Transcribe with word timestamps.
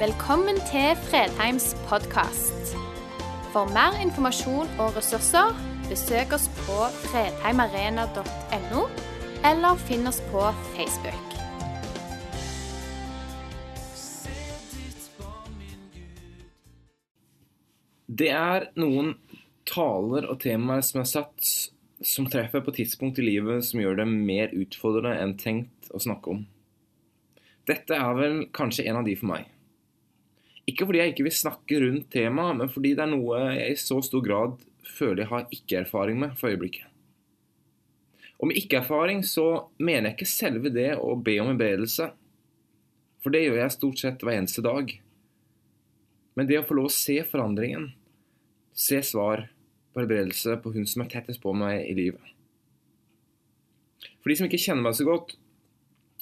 Velkommen 0.00 0.56
til 0.64 0.94
Fredheims 1.10 1.74
podkast. 1.84 2.70
For 3.52 3.68
mer 3.68 3.98
informasjon 4.00 4.70
og 4.80 4.94
ressurser, 4.96 5.50
besøk 5.90 6.32
oss 6.32 6.46
på 6.62 6.76
fredheimarena.no, 7.02 8.84
eller 9.50 9.82
finn 9.82 10.08
oss 10.08 10.22
på 10.30 10.46
Facebook. 10.70 11.36
Det 18.08 18.32
er 18.38 18.70
noen 18.80 19.12
taler 19.68 20.32
og 20.32 20.40
temaer 20.46 20.80
som 20.80 21.04
er 21.04 21.12
satt 21.12 21.54
som 22.00 22.32
treffer 22.32 22.64
på 22.64 22.78
tidspunkt 22.80 23.20
i 23.20 23.28
livet 23.28 23.68
som 23.68 23.84
gjør 23.84 24.00
det 24.00 24.10
mer 24.16 24.56
utfordrende 24.64 25.18
enn 25.20 25.36
tenkt 25.36 25.92
å 25.92 26.00
snakke 26.00 26.38
om. 26.38 26.44
Dette 27.68 28.00
er 28.00 28.20
vel 28.24 28.46
kanskje 28.56 28.88
en 28.88 29.04
av 29.04 29.04
de 29.04 29.20
for 29.20 29.36
meg. 29.36 29.50
Ikke 30.70 30.86
fordi 30.86 31.00
jeg 31.00 31.12
ikke 31.14 31.26
vil 31.26 31.34
snakke 31.34 31.80
rundt 31.82 32.10
temaet, 32.14 32.58
men 32.60 32.70
fordi 32.70 32.94
det 32.94 33.04
er 33.04 33.10
noe 33.10 33.42
jeg 33.56 33.74
i 33.74 33.80
så 33.80 33.98
stor 34.06 34.22
grad 34.24 34.56
føler 34.86 35.24
jeg 35.24 35.32
har 35.32 35.52
ikke-erfaring 35.56 36.18
med 36.20 36.36
for 36.38 36.52
øyeblikket. 36.52 36.86
Og 38.40 38.48
med 38.48 38.56
ikke-erfaring 38.56 39.22
så 39.26 39.46
mener 39.78 40.10
jeg 40.10 40.18
ikke 40.18 40.30
selve 40.30 40.72
det 40.72 40.94
å 40.96 41.14
be 41.20 41.36
om 41.42 41.50
helbredelse, 41.52 42.08
for 43.20 43.34
det 43.34 43.42
gjør 43.44 43.58
jeg 43.60 43.76
stort 43.76 44.00
sett 44.00 44.22
hver 44.24 44.38
eneste 44.38 44.64
dag. 44.64 44.94
Men 46.38 46.48
det 46.48 46.60
å 46.60 46.64
få 46.64 46.78
lov 46.78 46.88
å 46.88 46.94
se 46.94 47.18
forandringen, 47.28 47.90
se 48.72 49.02
svar 49.04 49.48
på 49.92 50.00
helbredelse 50.00 50.56
på 50.62 50.72
hun 50.72 50.86
som 50.88 51.04
er 51.04 51.10
tettest 51.12 51.42
på 51.42 51.52
meg 51.56 51.82
i 51.84 51.96
livet. 51.98 52.24
For 54.20 54.32
de 54.32 54.38
som 54.38 54.48
ikke 54.48 54.60
kjenner 54.62 54.86
meg 54.86 54.96
så 54.96 55.04
godt, 55.08 55.34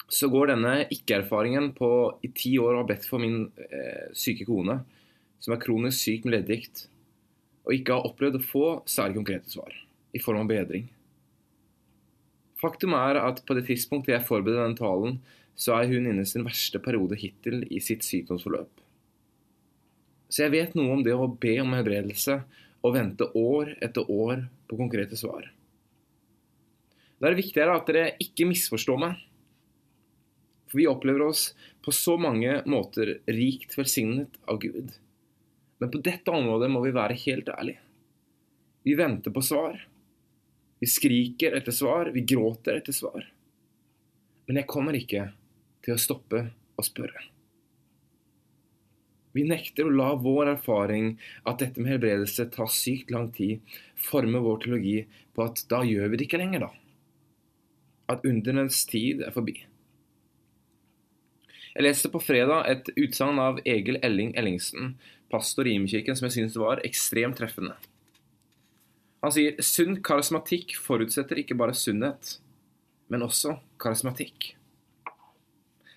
så 0.09 0.29
går 0.31 0.51
denne 0.51 0.73
ikke-erfaringen 0.89 1.71
på 1.77 1.89
i 2.25 2.31
ti 2.33 2.55
år 2.61 2.75
å 2.75 2.81
ha 2.81 2.87
bedt 2.89 3.05
for 3.05 3.21
min 3.21 3.43
eh, 3.69 4.09
syke 4.17 4.47
kone, 4.47 4.79
som 5.39 5.53
er 5.53 5.61
kronisk 5.61 6.01
syk 6.01 6.25
med 6.25 6.39
leddgikt, 6.39 6.87
og 7.67 7.75
ikke 7.75 7.95
har 7.95 8.07
opplevd 8.09 8.39
å 8.39 8.45
få 8.45 8.65
særlig 8.89 9.19
konkrete 9.19 9.53
svar 9.53 9.75
i 10.15 10.21
form 10.23 10.41
av 10.41 10.49
bedring. 10.49 10.87
Faktum 12.59 12.95
er 12.97 13.21
at 13.21 13.43
på 13.45 13.55
det 13.55 13.67
tidspunktet 13.69 14.15
jeg 14.15 14.27
forbereder 14.27 14.65
denne 14.65 14.79
talen, 14.79 15.19
så 15.59 15.77
er 15.77 15.91
hun 15.91 16.07
inne 16.09 16.25
i 16.25 16.29
sin 16.29 16.45
verste 16.47 16.81
periode 16.83 17.19
hittil 17.19 17.61
i 17.69 17.79
sitt 17.83 18.03
sykdomsforløp. 18.07 18.71
Så 20.29 20.45
jeg 20.45 20.53
vet 20.53 20.75
noe 20.77 20.97
om 20.97 21.05
det 21.05 21.15
å 21.15 21.29
be 21.29 21.55
om 21.61 21.73
helbredelse 21.75 22.41
og 22.85 22.95
vente 22.95 23.27
år 23.37 23.73
etter 23.83 24.09
år 24.09 24.45
på 24.69 24.77
konkrete 24.79 25.17
svar. 25.19 25.47
Da 27.19 27.27
er 27.27 27.35
det 27.35 27.41
viktigere 27.41 27.75
at 27.75 27.89
dere 27.89 28.11
ikke 28.23 28.47
misforstår 28.47 28.99
meg. 29.01 29.17
For 30.69 30.77
vi 30.77 30.87
opplever 30.87 31.25
oss 31.25 31.49
på 31.85 31.93
så 31.95 32.15
mange 32.21 32.59
måter 32.69 33.17
rikt 33.25 33.77
velsignet 33.77 34.37
av 34.45 34.59
Gud. 34.61 34.93
Men 35.79 35.91
på 35.91 36.01
dette 36.05 36.31
området 36.31 36.69
må 36.71 36.83
vi 36.83 36.93
være 36.93 37.17
helt 37.25 37.49
ærlige. 37.49 37.81
Vi 38.83 38.95
venter 38.99 39.33
på 39.33 39.41
svar. 39.43 39.79
Vi 40.79 40.87
skriker 40.87 41.57
etter 41.57 41.75
svar, 41.75 42.11
vi 42.13 42.23
gråter 42.27 42.79
etter 42.79 42.95
svar. 42.95 43.25
Men 44.47 44.61
jeg 44.61 44.69
kommer 44.69 44.95
ikke 44.95 45.25
til 45.83 45.95
å 45.95 46.01
stoppe 46.01 46.45
å 46.79 46.85
spørre. 46.85 47.25
Vi 49.35 49.43
nekter 49.45 49.85
å 49.85 49.93
la 49.93 50.13
vår 50.17 50.55
erfaring 50.55 51.11
at 51.47 51.61
dette 51.61 51.81
med 51.81 51.93
helbredelse 51.93 52.47
tar 52.53 52.71
sykt 52.73 53.11
lang 53.13 53.29
tid, 53.35 53.61
forme 53.93 54.41
vår 54.41 54.63
teologi 54.63 54.95
på 55.35 55.45
at 55.45 55.61
da 55.69 55.83
gjør 55.85 56.09
vi 56.09 56.19
det 56.19 56.25
ikke 56.25 56.41
lenger, 56.41 56.65
da. 56.65 56.71
At 58.09 58.25
undernes 58.25 58.81
tid 58.89 59.21
er 59.21 59.35
forbi. 59.35 59.59
Jeg 61.79 61.85
leste 61.85 62.09
på 62.11 62.19
fredag 62.19 62.65
et 62.67 62.89
utsagn 62.99 63.37
av 63.39 63.61
Egil 63.63 64.01
Elling 64.03 64.33
Ellingsen, 64.35 64.97
pastor 65.31 65.63
i 65.63 65.77
Imekirken, 65.77 66.17
som 66.19 66.25
jeg 66.27 66.33
syns 66.33 66.57
var 66.59 66.81
ekstremt 66.83 67.37
treffende. 67.39 67.77
Han 69.23 69.31
sier 69.31 69.55
sunn 69.63 70.01
karismatikk 70.03 70.75
forutsetter 70.75 71.39
ikke 71.39 71.55
bare 71.55 71.77
sunnhet, 71.79 72.33
men 73.07 73.23
også 73.23 73.55
karismatikk. 73.79 74.49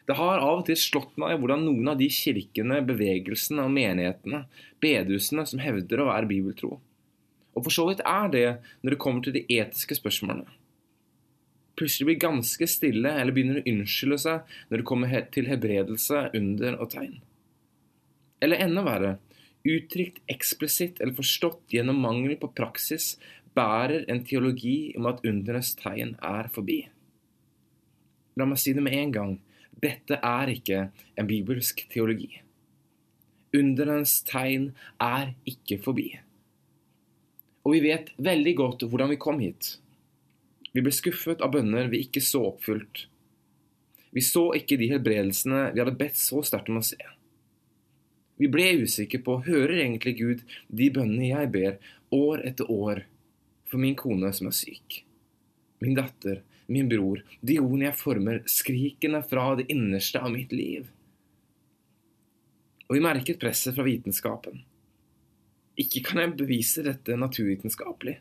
Det 0.06 0.20
har 0.20 0.38
av 0.38 0.60
og 0.60 0.65
til 0.70 0.78
slått 0.78 1.19
meg 1.19 1.34
hvordan 1.43 1.66
noen 1.66 1.91
av 1.91 1.99
de 1.99 2.06
kirkene, 2.14 2.78
bevegelsene 2.87 3.66
og 3.66 3.75
menighetene, 3.75 4.44
bedehusene, 4.78 5.49
som 5.50 5.66
hevder 5.66 6.04
å 6.04 6.10
være 6.12 6.31
bibeltro, 6.31 6.76
og 7.59 7.66
for 7.66 7.75
så 7.75 7.91
vidt 7.91 8.06
er 8.06 8.31
det 8.31 8.49
når 8.84 8.94
det 8.94 9.03
kommer 9.03 9.26
til 9.26 9.34
de 9.34 9.49
etiske 9.50 9.99
spørsmålene, 9.99 10.47
plutselig 11.78 12.09
blir 12.09 12.22
ganske 12.25 12.69
stille 12.69 13.12
eller 13.19 13.34
begynner 13.34 13.60
å 13.60 13.66
unnskylde 13.72 14.19
seg 14.25 14.56
når 14.71 14.81
det 14.81 14.88
kommer 14.88 15.28
til 15.34 15.50
hebredelse, 15.50 16.25
under 16.38 16.78
og 16.78 16.91
tegn. 16.94 17.21
Eller 18.43 18.65
enda 18.65 18.83
verre, 18.87 19.12
uttrykt 19.62 20.22
eksplisitt 20.32 21.00
eller 21.00 21.15
forstått 21.15 21.75
gjennom 21.75 22.00
mangel 22.03 22.34
på 22.41 22.50
praksis, 22.56 23.15
bærer 23.55 24.06
en 24.11 24.22
teologi 24.27 24.94
om 24.99 25.06
at 25.11 25.22
undernes 25.28 25.75
tegn 25.78 26.16
er 26.25 26.49
forbi. 26.53 26.81
La 28.41 28.47
meg 28.49 28.61
si 28.61 28.72
det 28.72 28.84
med 28.84 28.97
en 28.97 29.12
gang. 29.12 29.34
Dette 29.82 30.19
er 30.25 30.53
ikke 30.53 30.87
en 31.19 31.28
bibelsk 31.28 31.84
teologi. 31.93 32.31
Underens 33.53 34.21
tegn 34.25 34.71
er 35.03 35.34
ikke 35.49 35.77
forbi. 35.84 36.09
Og 37.62 37.77
vi 37.77 37.82
vet 37.84 38.11
veldig 38.16 38.55
godt 38.59 38.84
hvordan 38.88 39.12
vi 39.12 39.21
kom 39.21 39.43
hit. 39.43 39.77
Vi 40.72 40.84
ble 40.84 40.93
skuffet 40.94 41.43
av 41.44 41.53
bønner 41.55 41.91
vi 41.93 42.03
ikke 42.06 42.22
så 42.25 42.44
oppfylt. 42.53 43.06
Vi 44.12 44.25
så 44.25 44.50
ikke 44.56 44.78
de 44.81 44.91
helbredelsene 44.93 45.66
vi 45.72 45.83
hadde 45.83 45.97
bedt 45.99 46.21
så 46.21 46.43
sterkt 46.44 46.71
om 46.72 46.81
å 46.81 46.84
se. 46.84 47.00
Vi 48.41 48.49
ble 48.50 48.71
usikre 48.82 49.21
på 49.22 49.38
hører 49.47 49.78
egentlig 49.84 50.16
Gud 50.19 50.47
de 50.69 50.88
bønnene 50.93 51.31
jeg 51.31 51.53
ber 51.53 51.77
år 52.12 52.43
etter 52.49 52.71
år 52.72 53.05
for 53.69 53.81
min 53.81 53.97
kone 53.97 54.32
som 54.37 54.49
er 54.50 54.56
syk, 54.56 55.03
min 55.84 55.97
datter 55.97 56.43
min 56.72 56.88
bror, 56.88 57.22
de 57.41 57.59
ordene 57.61 57.88
jeg 57.91 57.99
former, 58.00 58.43
skrikende 58.49 59.22
fra 59.28 59.53
det 59.59 59.69
innerste 59.72 60.21
av 60.22 60.32
mitt 60.32 60.53
liv. 60.55 60.88
Og 62.88 62.97
vi 62.97 63.05
merket 63.05 63.41
presset 63.41 63.77
fra 63.77 63.87
vitenskapen. 63.87 64.62
Ikke 65.81 66.03
kan 66.06 66.21
jeg 66.22 66.37
bevise 66.38 66.84
dette 66.84 67.16
naturvitenskapelig, 67.19 68.19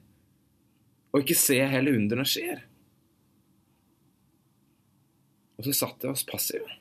og 1.11 1.22
ikke 1.22 1.38
se 1.38 1.57
hele 1.73 1.95
underne 1.97 2.25
skjer. 2.27 2.61
Og 5.59 5.67
så 5.67 5.75
satt 5.77 6.05
jeg 6.05 6.16
oss 6.16 6.25
passive. 6.27 6.77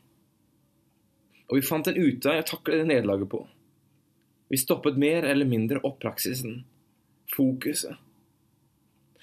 Og 1.50 1.58
vi 1.58 1.66
fant 1.66 1.88
en 1.90 1.98
utvei 1.98 2.38
å 2.40 2.46
takle 2.46 2.80
det 2.80 2.86
nederlaget 2.88 3.30
på. 3.32 3.42
Vi 4.50 4.58
stoppet 4.58 4.98
mer 4.98 5.26
eller 5.26 5.46
mindre 5.46 5.82
opp 5.86 5.98
praksisen, 6.02 6.62
fokuset 7.30 7.98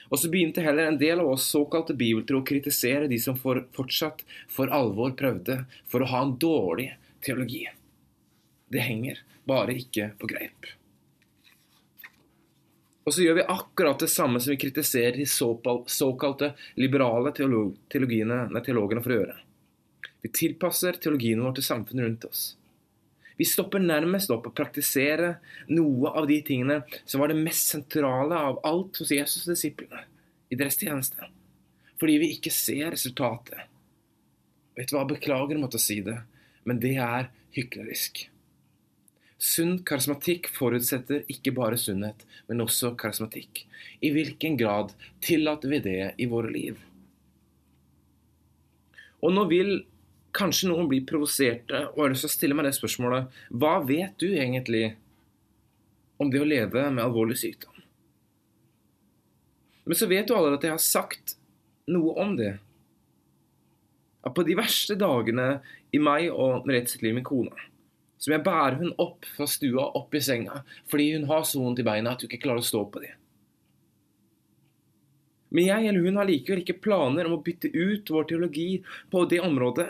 og 0.10 0.20
så 0.20 0.30
begynte 0.32 0.64
heller 0.64 0.88
en 0.88 1.00
del 1.00 1.20
av 1.20 1.34
oss 1.34 1.48
såkalte 1.52 1.96
bibeltro 1.98 2.42
å 2.42 2.48
kritisere 2.48 3.10
de 3.12 3.20
som 3.20 3.36
for, 3.40 3.66
fortsatt 3.76 4.24
for 4.52 4.72
alvor 4.74 5.16
prøvde 5.20 5.62
for 5.92 6.04
å 6.04 6.10
ha 6.12 6.24
en 6.24 6.36
dårlig 6.40 6.90
teologi. 7.26 7.66
Det 8.72 8.84
henger 8.84 9.20
bare 9.48 9.76
ikke 9.80 10.14
på 10.20 10.30
greip. 10.32 10.72
Og 13.08 13.16
så 13.16 13.24
gjør 13.24 13.38
vi 13.38 13.48
akkurat 13.48 14.02
det 14.04 14.10
samme 14.12 14.40
som 14.44 14.52
vi 14.52 14.60
kritiserer 14.60 15.16
de 15.16 15.26
såkalte 15.32 16.52
liberale 16.76 17.32
nei, 17.32 18.64
teologene 18.66 19.04
for 19.04 19.14
å 19.14 19.20
gjøre. 19.22 19.38
Vi 20.26 20.32
tilpasser 20.36 21.00
teologien 21.00 21.40
vår 21.40 21.56
til 21.56 21.68
samfunnet 21.70 22.04
rundt 22.04 22.28
oss. 22.28 22.42
Vi 23.40 23.48
stopper 23.48 23.80
nærmest 23.80 24.32
opp 24.34 24.50
å 24.50 24.54
praktisere 24.60 25.38
noe 25.70 26.12
av 26.20 26.28
de 26.28 26.42
tingene 26.44 26.82
som 27.06 27.24
var 27.24 27.32
det 27.32 27.40
mest 27.40 27.72
sentrale 27.72 28.36
av 28.50 28.60
alt 28.68 29.00
hos 29.00 29.14
Jesus 29.16 29.46
og 29.46 29.54
disiplene 29.54 30.04
i 30.52 30.60
deres 30.60 30.80
tjeneste. 30.82 31.32
Fordi 32.02 32.20
vi 32.20 32.34
ikke 32.36 32.52
ser 32.52 32.92
resultatet. 32.92 33.70
Vet 34.76 34.92
du 34.92 34.98
hva, 34.98 35.08
beklager 35.08 35.56
å 35.56 35.64
måtte 35.64 35.80
si 35.82 36.02
det, 36.04 36.20
men 36.68 36.84
det 36.84 36.98
er 37.02 37.32
hyklerisk. 37.56 38.28
Sunn 39.38 39.84
karismatikk 39.86 40.50
forutsetter 40.50 41.28
ikke 41.30 41.54
bare 41.58 41.78
sunnhet, 41.78 42.24
men 42.50 42.64
også 42.64 42.96
karismatikk. 42.98 43.66
I 44.02 44.10
hvilken 44.16 44.58
grad 44.58 44.96
tillater 45.22 45.70
vi 45.70 45.82
det 45.86 46.00
i 46.18 46.30
våre 46.30 46.50
liv? 46.54 46.80
Og 49.22 49.34
nå 49.34 49.46
vil 49.52 49.72
Kanskje 50.38 50.68
noen 50.70 50.90
bli 50.90 51.00
provoserte 51.08 51.80
og 51.94 52.04
har 52.04 52.12
lyst 52.14 52.26
til 52.26 52.30
å 52.30 52.36
stille 52.36 52.58
meg 52.58 52.68
det 52.68 52.76
spørsmålet 52.78 53.38
Hva 53.58 53.78
vet 53.88 54.18
du 54.22 54.28
egentlig 54.28 54.92
om 56.22 56.30
det 56.34 56.42
å 56.42 56.48
leve 56.50 56.84
med 56.92 57.04
alvorlig 57.04 57.40
sykdom? 57.42 57.74
Men 59.88 59.98
så 59.98 60.10
vet 60.10 60.28
du 60.28 60.36
alle 60.36 60.58
at 60.58 60.66
jeg 60.66 60.74
har 60.74 60.84
sagt 60.84 61.38
noe 61.88 62.14
om 62.20 62.36
det. 62.38 62.58
At 64.28 64.36
på 64.36 64.44
de 64.44 64.58
verste 64.60 64.98
dagene 65.00 65.62
i 65.96 66.02
meg 66.04 66.28
og 66.34 66.68
Merete 66.68 66.92
sitt 66.92 67.06
liv, 67.06 67.16
min 67.16 67.26
kone, 67.26 67.54
som 68.18 68.34
jeg 68.34 68.44
bærer 68.46 68.80
hun 68.82 68.96
opp 69.02 69.28
fra 69.36 69.48
stua, 69.50 69.92
opp 70.00 70.16
i 70.18 70.22
senga, 70.24 70.64
fordi 70.90 71.12
hun 71.16 71.28
har 71.30 71.46
så 71.46 71.62
vondt 71.62 71.82
i 71.84 71.88
beina 71.88 72.14
at 72.14 72.24
hun 72.24 72.30
ikke 72.32 72.44
klarer 72.48 72.64
å 72.64 72.70
stå 72.70 72.84
på 72.92 73.04
dem. 73.06 73.16
Men 75.54 75.70
jeg 75.70 75.88
eller 75.88 76.04
hun 76.04 76.20
har 76.20 76.28
likevel 76.28 76.64
ikke 76.64 76.82
planer 76.84 77.28
om 77.28 77.38
å 77.38 77.44
bytte 77.44 77.72
ut 77.72 78.10
vår 78.12 78.28
teologi 78.28 78.70
på 79.12 79.24
det 79.32 79.40
området 79.46 79.88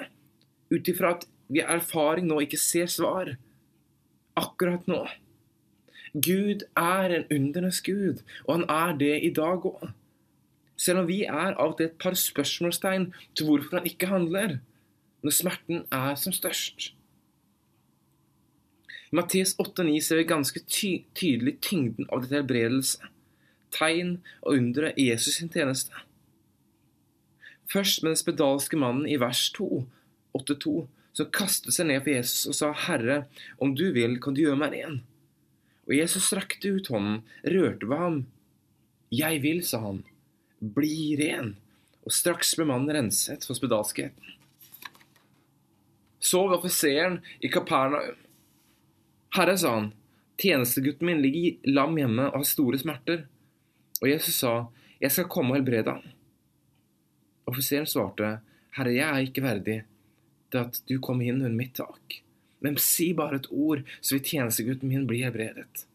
ut 0.70 0.92
ifra 0.92 1.16
at 1.16 1.26
vi 1.48 1.64
av 1.64 1.78
erfaring 1.78 2.28
nå 2.28 2.42
ikke 2.44 2.60
ser 2.60 2.90
svar, 2.92 3.38
akkurat 4.38 4.84
nå. 4.92 5.06
Gud 6.14 6.66
er 6.78 7.14
en 7.14 7.26
undernes 7.34 7.80
gud, 7.84 8.22
og 8.46 8.58
han 8.58 8.68
er 8.72 8.98
det 9.00 9.16
i 9.24 9.32
dag 9.34 9.66
òg. 9.70 9.88
Selv 10.78 11.04
om 11.04 11.10
vi 11.10 11.24
er 11.26 11.56
av 11.56 11.72
og 11.72 11.78
til 11.80 11.90
et 11.90 11.98
par 12.02 12.18
spørsmålstegn 12.20 13.10
til 13.34 13.48
hvorfor 13.48 13.80
han 13.80 13.90
ikke 13.90 14.12
handler, 14.12 14.60
når 15.26 15.34
smerten 15.34 15.86
er 15.94 16.20
som 16.20 16.36
størst. 16.36 16.92
I 19.12 19.16
Matteus 19.16 19.56
8,9 19.58 20.02
ser 20.04 20.20
vi 20.20 20.28
ganske 20.28 20.60
ty 20.68 20.90
tydelig 21.16 21.60
tyngden 21.64 22.10
av 22.12 22.26
dette 22.26 22.42
helbredelse, 22.42 23.08
tegn 23.72 24.18
og 24.42 24.58
undre 24.58 24.92
i 25.00 25.08
Jesus 25.12 25.40
sin 25.40 25.52
tjeneste. 25.54 25.96
Først 27.72 28.04
med 28.04 28.14
den 28.14 28.20
spedalske 28.20 28.80
mannen 28.80 29.08
i 29.08 29.20
vers 29.20 29.46
2, 29.56 29.86
8,2, 30.36 30.76
som 31.16 31.32
kastet 31.34 31.76
seg 31.76 31.88
ned 31.90 32.04
for 32.04 32.14
Jesus 32.14 32.50
og 32.52 32.58
sa, 32.60 32.72
'Herre, 32.72 33.26
om 33.60 33.74
du 33.76 33.92
vil, 33.96 34.20
kan 34.22 34.36
du 34.36 34.44
gjøre 34.44 34.60
meg 34.60 34.76
ren.' 34.76 35.02
Og 35.88 35.96
Jesus 35.96 36.28
strakte 36.28 36.68
ut 36.76 36.92
hånden, 36.92 37.24
rørte 37.48 37.88
ved 37.88 37.98
ham. 37.98 38.26
'Jeg 39.12 39.42
vil', 39.42 39.64
sa 39.64 39.80
han. 39.80 40.04
'Bli 40.60 41.16
ren.' 41.16 41.56
Og 42.06 42.12
straks 42.12 42.56
ble 42.56 42.66
mannen 42.66 42.92
renset 42.96 43.44
for 43.44 43.56
spedalskheten. 43.56 44.36
Så 46.20 46.48
var 46.48 46.58
offiseren 46.58 47.20
i 47.44 47.48
Kapernaum. 47.48 48.16
'Herre', 49.38 49.58
sa 49.58 49.74
han, 49.76 49.92
'tjenestegutten 50.38 51.06
min 51.06 51.22
ligger 51.22 51.58
lam 51.70 51.98
hjemme 51.98 52.24
og 52.32 52.40
har 52.42 52.44
store 52.50 52.78
smerter.' 52.82 53.28
Og 54.02 54.10
Jesus 54.10 54.40
sa, 54.42 54.68
'Jeg 55.02 55.12
skal 55.12 55.30
komme 55.30 55.54
og 55.54 55.60
helbrede 55.60 55.94
ham.' 55.94 56.10
Offiseren 57.46 57.86
svarte, 57.86 58.40
'Herre, 58.74 58.94
jeg 58.94 59.10
er 59.10 59.20
ikke 59.22 59.44
verdig 59.46 59.84
til 60.52 60.58
at 60.58 60.82
du 60.90 60.98
kommer 61.00 61.26
inn 61.26 61.46
under 61.46 61.54
mitt 61.54 61.76
tak.' 61.76 62.24
Men 62.60 62.78
si 62.78 63.14
bare 63.14 63.36
et 63.36 63.52
ord, 63.52 63.84
så 64.02 64.16
vil 64.16 64.26
tjenestegutten 64.26 64.90
min 64.90 65.06
bli 65.06 65.22
helbredet. 65.22 65.86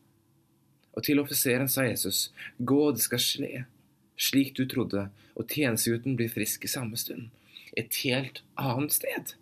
Og 0.94 1.02
til 1.02 1.18
offiseren 1.18 1.68
sa 1.68 1.82
Jesus, 1.82 2.30
Gå, 2.58 2.92
det 2.92 3.02
skal 3.02 3.18
skje, 3.18 3.64
slik 4.16 4.54
du 4.54 4.66
trodde, 4.70 5.08
og 5.34 5.48
tjenestegutten 5.48 6.14
blir 6.16 6.30
frisk 6.30 6.64
i 6.64 6.70
samme 6.70 6.96
stund. 6.96 7.30
Et 7.76 7.90
helt 8.04 8.42
annet 8.60 8.92
sted. 8.92 9.34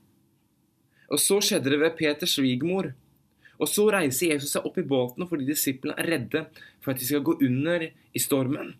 Og 1.11 1.20
så 1.20 1.41
skjedde 1.43 1.73
det 1.73 1.81
ved 1.82 1.96
Peters 1.99 2.38
svigermor. 2.38 2.94
Og 3.61 3.69
så 3.69 3.87
reiser 3.93 4.35
Jesus 4.35 4.55
seg 4.57 4.67
opp 4.67 4.79
i 4.81 4.87
båten 4.89 5.29
fordi 5.29 5.49
disiplene 5.49 5.99
er 6.01 6.09
redde 6.15 6.47
for 6.81 6.93
at 6.93 7.01
de 7.01 7.09
skal 7.09 7.25
gå 7.27 7.37
under 7.45 7.91
i 7.91 8.23
stormen. 8.23 8.73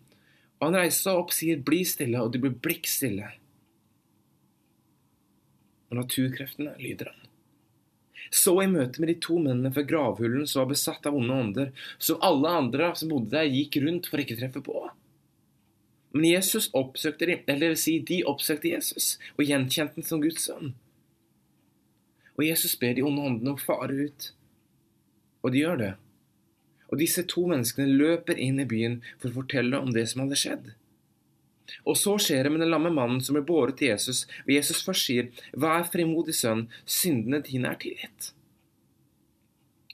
Og 0.59 0.67
han 0.67 0.77
reiser 0.81 1.07
seg 1.07 1.19
opp, 1.21 1.33
sier 1.33 1.61
'bli 1.61 1.81
stille', 1.85 2.21
og 2.21 2.33
de 2.33 2.41
blir 2.41 2.57
blikkstille. 2.65 3.31
Og 5.89 5.97
naturkreftene 5.97 6.75
lyder 6.79 7.11
han. 7.11 7.27
Så 8.31 8.53
i 8.63 8.67
møte 8.69 9.01
med 9.01 9.09
de 9.09 9.17
to 9.19 9.37
mennene 9.41 9.73
fra 9.75 9.83
gravhullen 9.83 10.47
som 10.47 10.61
var 10.61 10.69
besatt 10.71 11.07
av 11.09 11.15
onde 11.17 11.37
ånder, 11.43 11.71
som 11.97 12.21
alle 12.21 12.49
andre 12.61 12.91
som 12.95 13.09
bodde 13.09 13.33
der, 13.33 13.49
gikk 13.49 13.81
rundt 13.83 14.07
for 14.07 14.21
ikke 14.21 14.37
å 14.37 14.41
treffe 14.43 14.61
på. 14.63 14.83
Men 16.13 16.27
Jesus 16.27 16.69
oppsøkte 16.75 17.27
de, 17.27 17.39
eller 17.47 17.65
det 17.65 17.71
vil 17.73 17.81
si, 17.81 17.99
de 17.99 18.21
oppsøkte 18.27 18.71
Jesus 18.71 19.17
og 19.37 19.45
gjenkjente 19.47 19.99
ham 19.99 20.07
som 20.07 20.21
Guds 20.23 20.45
sønn. 20.47 20.73
Og 22.37 22.45
Jesus 22.45 22.77
ber 22.79 22.95
de 22.95 23.03
onde 23.05 23.23
åndene 23.23 23.53
om 23.53 23.59
å 23.59 23.63
fare 23.63 24.07
ut. 24.07 24.31
Og 25.41 25.53
de 25.53 25.63
gjør 25.63 25.81
det. 25.81 25.91
Og 26.91 26.99
disse 26.99 27.23
to 27.29 27.45
menneskene 27.49 27.87
løper 27.87 28.39
inn 28.39 28.59
i 28.61 28.67
byen 28.67 28.99
for 29.17 29.29
å 29.31 29.37
fortelle 29.41 29.79
om 29.79 29.93
det 29.95 30.05
som 30.11 30.25
hadde 30.25 30.39
skjedd. 30.39 30.73
Og 31.87 31.95
så 31.95 32.17
skjer 32.19 32.45
det 32.45 32.51
med 32.51 32.63
den 32.65 32.71
lamme 32.73 32.91
mannen 32.93 33.21
som 33.23 33.37
ble 33.37 33.45
båret 33.47 33.77
til 33.79 33.93
Jesus, 33.93 34.25
og 34.43 34.51
Jesus 34.51 34.83
først 34.83 35.07
sier, 35.07 35.31
Vær 35.55 35.87
frimodig, 35.87 36.35
sønn, 36.35 36.65
syndene 36.83 37.39
dine 37.45 37.71
er 37.71 37.79
tilgitt. 37.79 38.33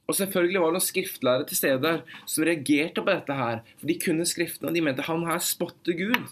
Og 0.08 0.16
selvfølgelig 0.16 0.62
var 0.64 0.72
det 0.72 0.78
noen 0.78 0.88
skriftlærere 0.88 1.48
til 1.50 1.60
stede 1.60 1.84
der 1.84 2.02
som 2.24 2.46
reagerte 2.48 3.04
på 3.04 3.12
dette 3.12 3.36
her, 3.38 3.62
for 3.78 3.92
de 3.92 3.98
kunne 4.02 4.28
skriftene, 4.28 4.72
og 4.72 4.78
de 4.78 4.84
mente 4.86 5.06
han 5.06 5.26
her 5.28 5.44
spotter 5.44 5.98
Gud. 6.00 6.32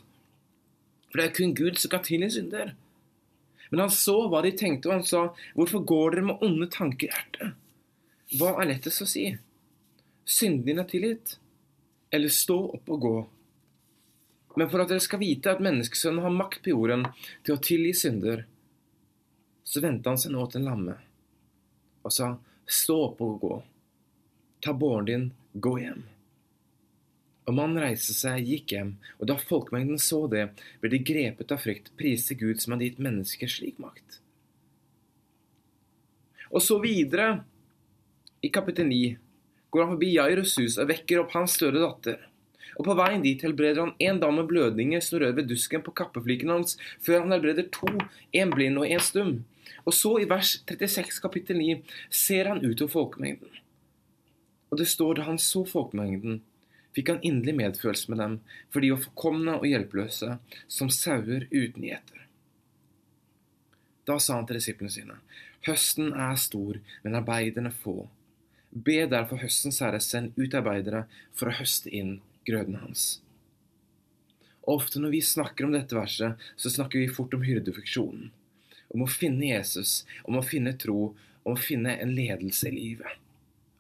For 1.11 1.19
det 1.19 1.27
er 1.27 1.35
kun 1.35 1.55
Gud 1.57 1.81
som 1.81 1.91
kan 1.91 2.05
tilgi 2.07 2.31
synder. 2.37 2.73
Men 3.71 3.83
han 3.83 3.93
så 3.93 4.15
hva 4.31 4.41
de 4.45 4.53
tenkte, 4.55 4.89
og 4.89 4.97
han 4.97 5.05
sa, 5.07 5.27
Hvorfor 5.57 5.83
går 5.87 6.15
dere 6.15 6.29
med 6.31 6.43
onde 6.45 6.69
tanker 6.71 7.09
i 7.09 7.11
hjertet? 7.11 7.61
Hva 8.33 8.55
er 8.57 8.71
lettest 8.71 9.03
å 9.05 9.07
si? 9.09 9.27
Synden 10.25 10.65
din 10.65 10.81
er 10.81 10.89
tilgitt? 10.89 11.35
Eller 12.09 12.33
stå 12.33 12.57
opp 12.77 12.89
og 12.95 13.01
gå? 13.05 13.15
Men 14.55 14.71
for 14.71 14.81
at 14.81 14.89
dere 14.89 15.03
skal 15.03 15.21
vite 15.21 15.51
at 15.51 15.61
menneskesønnen 15.61 16.23
har 16.23 16.33
makt 16.33 16.63
på 16.63 16.71
jorden 16.71 17.05
til 17.45 17.57
å 17.57 17.61
tilgi 17.61 17.91
synder, 18.05 18.45
så 19.65 19.83
vendte 19.83 20.09
han 20.09 20.21
seg 20.21 20.33
nå 20.33 20.45
til 20.47 20.63
en 20.63 20.69
lamme 20.71 20.95
og 22.05 22.13
sa, 22.13 22.35
stå 22.69 22.95
opp 23.07 23.21
og 23.25 23.39
gå. 23.41 23.55
Ta 24.61 24.73
båren 24.77 25.07
din, 25.07 25.23
gå 25.53 25.71
hjem. 25.81 26.03
Og 27.45 27.53
mannen 27.57 27.81
reiste 27.81 28.13
seg, 28.13 28.45
gikk 28.45 28.75
hjem, 28.75 28.91
og 29.17 29.29
da 29.29 29.39
folkemengden 29.41 29.97
så 30.01 30.23
det, 30.29 30.47
ble 30.81 30.91
de 30.93 31.01
grepet 31.05 31.53
av 31.53 31.61
frykt, 31.61 31.91
priste 31.97 32.37
Gud 32.37 32.61
som 32.61 32.75
hadde 32.75 32.91
gitt 32.91 33.01
mennesker 33.01 33.49
slik 33.49 33.81
makt. 33.81 34.19
Og 36.53 36.61
så 36.61 36.77
videre, 36.81 37.43
i 38.41 38.49
kapittel 38.53 38.87
9, 38.87 39.17
går 39.69 39.83
han 39.83 39.93
forbi 39.95 40.13
Jairus 40.15 40.55
hus 40.59 40.77
og 40.81 40.89
vekker 40.91 41.21
opp 41.21 41.35
hans 41.35 41.57
større 41.57 41.81
datter. 41.83 42.23
Og 42.75 42.87
på 42.87 42.95
veien 42.99 43.23
dit 43.23 43.41
helbreder 43.43 43.81
han 43.81 43.93
en 44.03 44.19
dame 44.19 44.41
med 44.41 44.49
blødninger 44.49 45.03
som 45.03 45.21
rød 45.21 45.37
ved 45.37 45.47
dusken 45.49 45.83
på 45.83 45.93
kappefliken 45.95 46.51
hans, 46.51 46.75
før 47.03 47.23
han 47.23 47.35
helbreder 47.35 47.69
to, 47.75 47.91
en 48.35 48.51
blind 48.55 48.81
og 48.81 48.89
en 48.89 49.03
stum. 49.03 49.37
Og 49.85 49.93
så, 49.95 50.15
i 50.19 50.27
vers 50.29 50.57
36 50.67 51.21
kapittel 51.23 51.59
9, 51.61 51.77
ser 52.09 52.51
han 52.51 52.63
utover 52.65 52.91
folkemengden. 52.91 53.61
Og 54.71 54.81
det 54.81 54.89
står 54.91 55.19
da 55.19 55.29
han 55.29 55.39
så 55.39 55.63
folkemengden, 55.67 56.41
fikk 56.95 57.11
han 57.11 57.23
inderlig 57.27 57.55
medfølelse 57.59 58.11
med 58.11 58.21
dem, 58.23 58.35
for 58.71 58.83
de 58.83 58.91
var 58.93 59.03
forkomne 59.03 59.57
og 59.59 59.67
hjelpeløse, 59.69 60.37
som 60.67 60.91
sauer 60.91 61.47
uten 61.51 61.83
gjeter. 61.83 62.25
Da 64.05 64.19
sa 64.21 64.37
han 64.37 64.47
til 64.47 64.59
disiplene 64.59 64.93
sine, 64.93 65.17
høsten 65.65 66.13
er 66.13 66.37
stor, 66.39 66.77
men 67.03 67.17
arbeiderne 67.17 67.71
få. 67.73 68.05
Be 68.75 69.05
derfor 69.07 69.39
høstens 69.39 69.79
herre 69.79 70.01
send 70.03 70.35
utarbeidere 70.35 71.05
for 71.31 71.47
å 71.47 71.55
høste 71.61 71.91
inn 71.95 72.17
grøden 72.47 72.75
hans. 72.81 73.21
Ofte 74.67 74.99
når 74.99 75.13
vi 75.13 75.21
snakker 75.23 75.67
om 75.67 75.75
dette 75.75 75.95
verset, 75.95 76.41
så 76.59 76.71
snakker 76.73 76.99
vi 76.99 77.13
fort 77.13 77.33
om 77.37 77.45
hyrdefunksjonen. 77.45 78.33
Om 78.91 79.05
å 79.05 79.09
finne 79.09 79.47
Jesus, 79.47 80.01
om 80.27 80.39
å 80.39 80.43
finne 80.43 80.75
tro, 80.81 81.13
om 81.45 81.55
å 81.55 81.61
finne 81.61 81.95
en 82.01 82.11
ledelse 82.17 82.67
i 82.67 82.75
livet. 82.75 83.21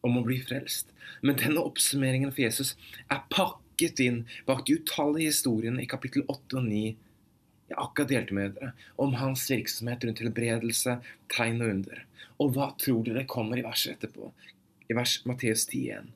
Om 0.05 0.21
å 0.21 0.25
bli 0.25 0.37
frelst. 0.39 0.93
Men 1.25 1.41
denne 1.41 1.65
oppsummeringen 1.65 2.31
for 2.31 2.45
Jesus 2.45 2.75
er 3.09 3.25
pakket 3.33 3.99
inn 4.05 4.23
bak 4.47 4.63
de 4.63 4.77
utallige 4.79 5.33
historiene 5.33 5.83
i 5.83 5.89
kapittel 5.89 6.23
8 6.29 6.61
og 6.61 6.69
9 6.69 6.95
jeg 7.65 7.77
akkurat 7.81 8.11
delte 8.11 8.35
med 8.37 8.51
dere, 8.53 8.73
om 9.01 9.15
hans 9.17 9.47
virksomhet 9.49 10.03
rundt 10.05 10.19
helbredelse, 10.21 10.99
tegn 11.33 11.63
og 11.65 11.71
under. 11.73 12.03
Og 12.37 12.51
hva 12.53 12.67
tror 12.77 13.01
dere 13.07 13.25
kommer 13.29 13.57
i 13.57 13.65
verset 13.65 13.95
etterpå? 13.95 14.29
I 14.89 14.97
vers 14.97 15.17
Matteus 15.25 15.65
10 15.65 16.13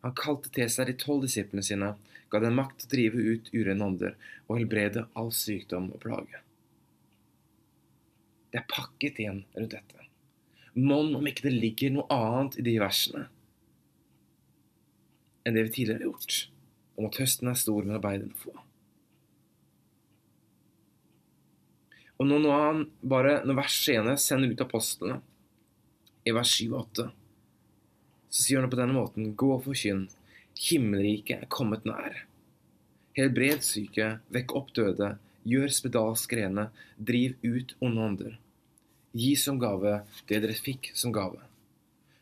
han 0.00 0.14
kalte 0.16 0.48
til 0.54 0.70
seg 0.72 0.88
de 0.88 0.96
tolv 0.96 1.26
disiplene 1.26 1.64
sine, 1.64 1.90
ga 2.32 2.40
dem 2.40 2.56
makt 2.56 2.84
til 2.84 2.86
å 2.86 2.92
drive 2.94 3.24
ut 3.34 3.50
urene 3.52 3.86
ånder 3.86 4.14
og 4.46 4.54
helbrede 4.56 5.04
all 5.18 5.32
sykdom 5.34 5.90
og 5.92 6.00
plage. 6.04 6.40
Det 8.50 8.62
er 8.62 8.70
pakket 8.70 9.20
igjen 9.20 9.42
rundt 9.56 9.74
dette. 9.74 10.06
Mon 10.78 11.12
om 11.18 11.26
ikke 11.26 11.48
det 11.48 11.56
ligger 11.56 11.92
noe 11.94 12.08
annet 12.14 12.58
i 12.60 12.66
de 12.66 12.78
versene 12.80 13.26
enn 15.40 15.56
det 15.56 15.62
vi 15.66 15.70
tidligere 15.72 16.02
har 16.02 16.10
gjort, 16.10 16.34
om 17.00 17.06
at 17.08 17.16
høsten 17.16 17.48
er 17.48 17.56
stor, 17.56 17.80
men 17.80 17.96
arbeiderne 17.96 18.36
få. 18.36 18.52
Og 22.20 22.28
nå 22.28 22.36
når 22.44 22.52
han 22.60 22.82
bare, 23.00 23.38
når 23.48 23.56
vers 23.62 23.78
senere 23.80 24.20
sender 24.20 24.52
ut 24.52 24.60
apostlene, 24.62 25.16
i 26.28 26.34
vers 26.36 26.52
7 26.60 26.66
og 26.68 26.82
8 26.82 27.06
så 28.30 28.44
sier 28.44 28.62
han 28.62 28.70
på 28.70 28.78
denne 28.78 28.96
måten, 28.96 29.32
gå 29.34 29.50
og 29.56 29.64
forkynn, 29.66 30.06
himmelriket 30.70 31.44
er 31.44 31.50
kommet 31.52 31.86
nær. 31.88 32.24
Helbred 33.18 33.64
syke, 33.66 34.12
vekk 34.30 34.54
opp 34.56 34.72
døde, 34.76 35.14
gjør 35.48 35.72
spedalsk 35.74 36.34
rene, 36.38 36.68
driv 36.96 37.36
ut 37.42 37.74
onde 37.82 38.06
ånder. 38.06 38.34
Gi 39.16 39.34
som 39.34 39.58
gave 39.58 40.00
det 40.28 40.38
dere 40.44 40.54
fikk 40.54 40.92
som 40.94 41.14
gave. 41.14 41.40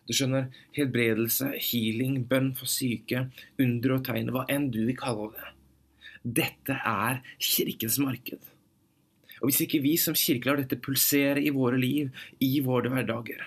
Du 0.09 0.15
skjønner, 0.17 0.47
helbredelse, 0.73 1.51
healing, 1.61 2.23
bønn 2.31 2.55
for 2.57 2.71
syke, 2.73 3.27
under 3.61 3.99
og 3.99 4.07
tegn, 4.09 4.33
hva 4.33 4.47
enn 4.49 4.71
du 4.73 4.87
vil 4.87 4.97
kalle 4.97 5.29
det. 5.35 5.51
Dette 6.41 6.79
er 6.89 7.21
kirkens 7.37 7.99
marked. 8.01 8.41
Og 9.39 9.51
hvis 9.51 9.61
ikke 9.67 9.83
vi 9.85 9.95
som 10.01 10.17
kirke 10.19 10.49
lar 10.49 10.59
dette 10.63 10.81
pulsere 10.81 11.45
i 11.45 11.53
våre 11.55 11.77
liv, 11.79 12.09
i 12.41 12.59
våre 12.65 12.89
hverdager, 12.91 13.45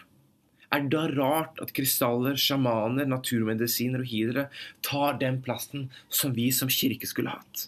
er 0.71 0.85
det 0.85 0.91
da 0.93 1.03
rart 1.11 1.59
at 1.63 1.73
krystaller, 1.75 2.37
sjamaner, 2.39 3.07
naturmedisiner 3.09 4.03
og 4.03 4.07
healere 4.07 4.47
tar 4.85 5.19
den 5.19 5.41
plassen 5.43 5.89
som 6.07 6.35
vi 6.37 6.47
som 6.55 6.71
kirke 6.71 7.09
skulle 7.09 7.33
hatt? 7.33 7.67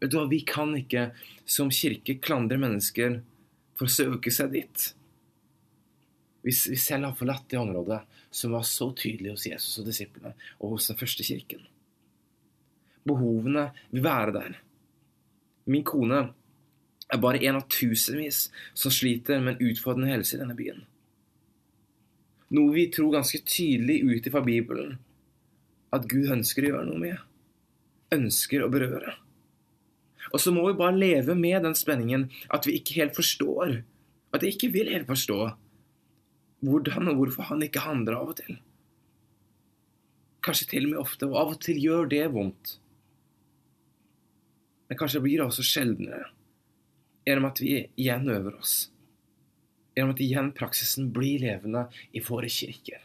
Vet 0.00 0.10
du 0.10 0.18
hva, 0.18 0.26
Vi 0.26 0.40
kan 0.48 0.74
ikke 0.74 1.10
som 1.46 1.70
kirke 1.70 2.18
klandre 2.22 2.58
mennesker 2.58 3.20
for 3.78 3.86
å 3.86 3.94
søke 3.94 4.32
seg 4.34 4.56
dit. 4.56 4.86
Hvis 6.42 6.64
vi 6.72 6.78
selv 6.80 7.10
har 7.10 7.18
forlatt 7.18 7.46
det 7.52 7.60
området 7.60 8.00
som 8.30 8.54
var 8.56 8.66
så 8.66 8.90
tydelig 8.96 9.34
hos 9.34 9.46
Jesus 9.46 9.78
og 9.78 9.86
disiplene 9.90 10.34
og 10.58 10.76
hos 10.76 10.88
den 10.90 10.98
første 10.98 11.26
kirken. 11.26 11.62
Behovene 13.06 13.70
vil 13.90 14.04
være 14.04 14.34
der. 14.36 14.60
Min 15.70 15.84
kone 15.86 16.22
er 17.10 17.20
bare 17.22 17.42
en 17.44 17.58
av 17.58 17.66
tusenvis 17.70 18.48
som 18.74 18.94
sliter 18.94 19.42
med 19.42 19.56
en 19.56 19.70
utfordrende 19.70 20.12
helse 20.12 20.36
i 20.36 20.40
denne 20.40 20.56
byen. 20.58 20.84
Noe 22.50 22.74
vi 22.74 22.88
tror 22.90 23.14
ganske 23.14 23.38
tydelig 23.46 24.00
ut 24.02 24.26
ifra 24.26 24.42
Bibelen 24.42 24.98
at 25.94 26.06
Gud 26.10 26.30
ønsker 26.30 26.66
å 26.66 26.72
gjøre 26.72 26.86
noe 26.88 27.02
med. 27.02 27.18
Ønsker 28.14 28.64
å 28.64 28.70
berøre. 28.72 29.16
Og 30.30 30.42
så 30.42 30.52
må 30.54 30.66
vi 30.66 30.78
bare 30.78 30.98
leve 30.98 31.34
med 31.38 31.64
den 31.66 31.76
spenningen 31.78 32.28
at 32.52 32.66
vi 32.66 32.76
ikke 32.78 32.98
helt 33.00 33.16
forstår, 33.16 33.80
at 34.30 34.44
jeg 34.44 34.54
ikke 34.56 34.72
vil 34.74 34.90
helt 34.92 35.08
forstå, 35.10 35.38
hvordan 36.66 37.10
og 37.10 37.22
hvorfor 37.22 37.48
han 37.50 37.64
ikke 37.66 37.82
handler 37.86 38.18
av 38.18 38.34
og 38.34 38.38
til. 38.42 38.58
Kanskje 40.44 40.68
til 40.70 40.86
og 40.86 40.92
med 40.92 41.00
ofte, 41.00 41.28
og 41.28 41.38
av 41.40 41.54
og 41.54 41.62
til 41.64 41.80
gjør 41.80 42.10
det 42.10 42.22
vondt. 42.34 42.76
Men 44.90 44.98
kanskje 44.98 45.22
blir 45.22 45.40
det 45.40 45.46
også 45.46 45.66
sjeldnere 45.66 46.30
gjennom 47.26 47.50
at 47.50 47.60
vi 47.62 47.74
igjen 48.00 48.26
øver 48.32 48.56
oss. 48.58 48.89
Gjennom 49.96 50.14
at 50.14 50.22
igjen 50.22 50.52
praksisen 50.56 51.10
blir 51.14 51.42
levende 51.42 51.86
i 52.14 52.22
våre 52.24 52.50
kirker. 52.52 53.02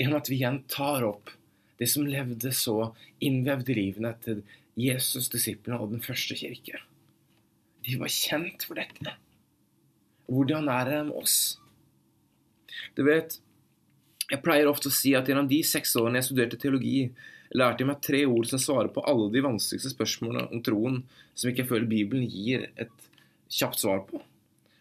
Gjennom 0.00 0.20
at 0.20 0.30
vi 0.30 0.38
igjen 0.40 0.62
tar 0.70 1.04
opp 1.06 1.32
det 1.80 1.88
som 1.88 2.08
levde 2.08 2.52
så 2.52 2.92
innvevd 3.24 3.72
i 3.72 3.76
livene 3.76 4.12
til 4.24 4.42
Jesus' 4.80 5.30
disiplene 5.32 5.80
og 5.80 5.92
den 5.94 6.02
første 6.04 6.36
kirke. 6.36 6.80
De 7.84 7.96
var 8.00 8.12
kjent 8.12 8.64
for 8.68 8.80
dette. 8.80 9.14
Hvordan 10.30 10.68
er 10.72 10.88
det 10.88 10.98
med 11.08 11.16
oss? 11.16 11.36
Du 12.94 13.02
vet, 13.06 13.38
jeg 14.30 14.42
pleier 14.44 14.68
ofte 14.70 14.90
å 14.90 14.94
si 14.94 15.14
at 15.16 15.28
gjennom 15.28 15.48
de 15.50 15.60
seks 15.66 15.96
årene 15.98 16.20
jeg 16.20 16.28
studerte 16.28 16.60
teologi, 16.60 17.08
lærte 17.56 17.82
jeg 17.82 17.88
meg 17.88 18.02
tre 18.04 18.20
ord 18.30 18.46
som 18.46 18.60
svarer 18.62 18.92
på 18.94 19.02
alle 19.10 19.30
de 19.32 19.42
vanskeligste 19.42 19.90
spørsmålene 19.94 20.52
om 20.54 20.62
troen 20.62 21.00
som 21.34 21.50
ikke 21.50 21.64
jeg 21.64 21.70
føler 21.72 21.90
Bibelen 21.90 22.28
gir 22.30 22.68
et 22.78 23.08
kjapt 23.50 23.80
svar 23.82 24.04
på. 24.06 24.20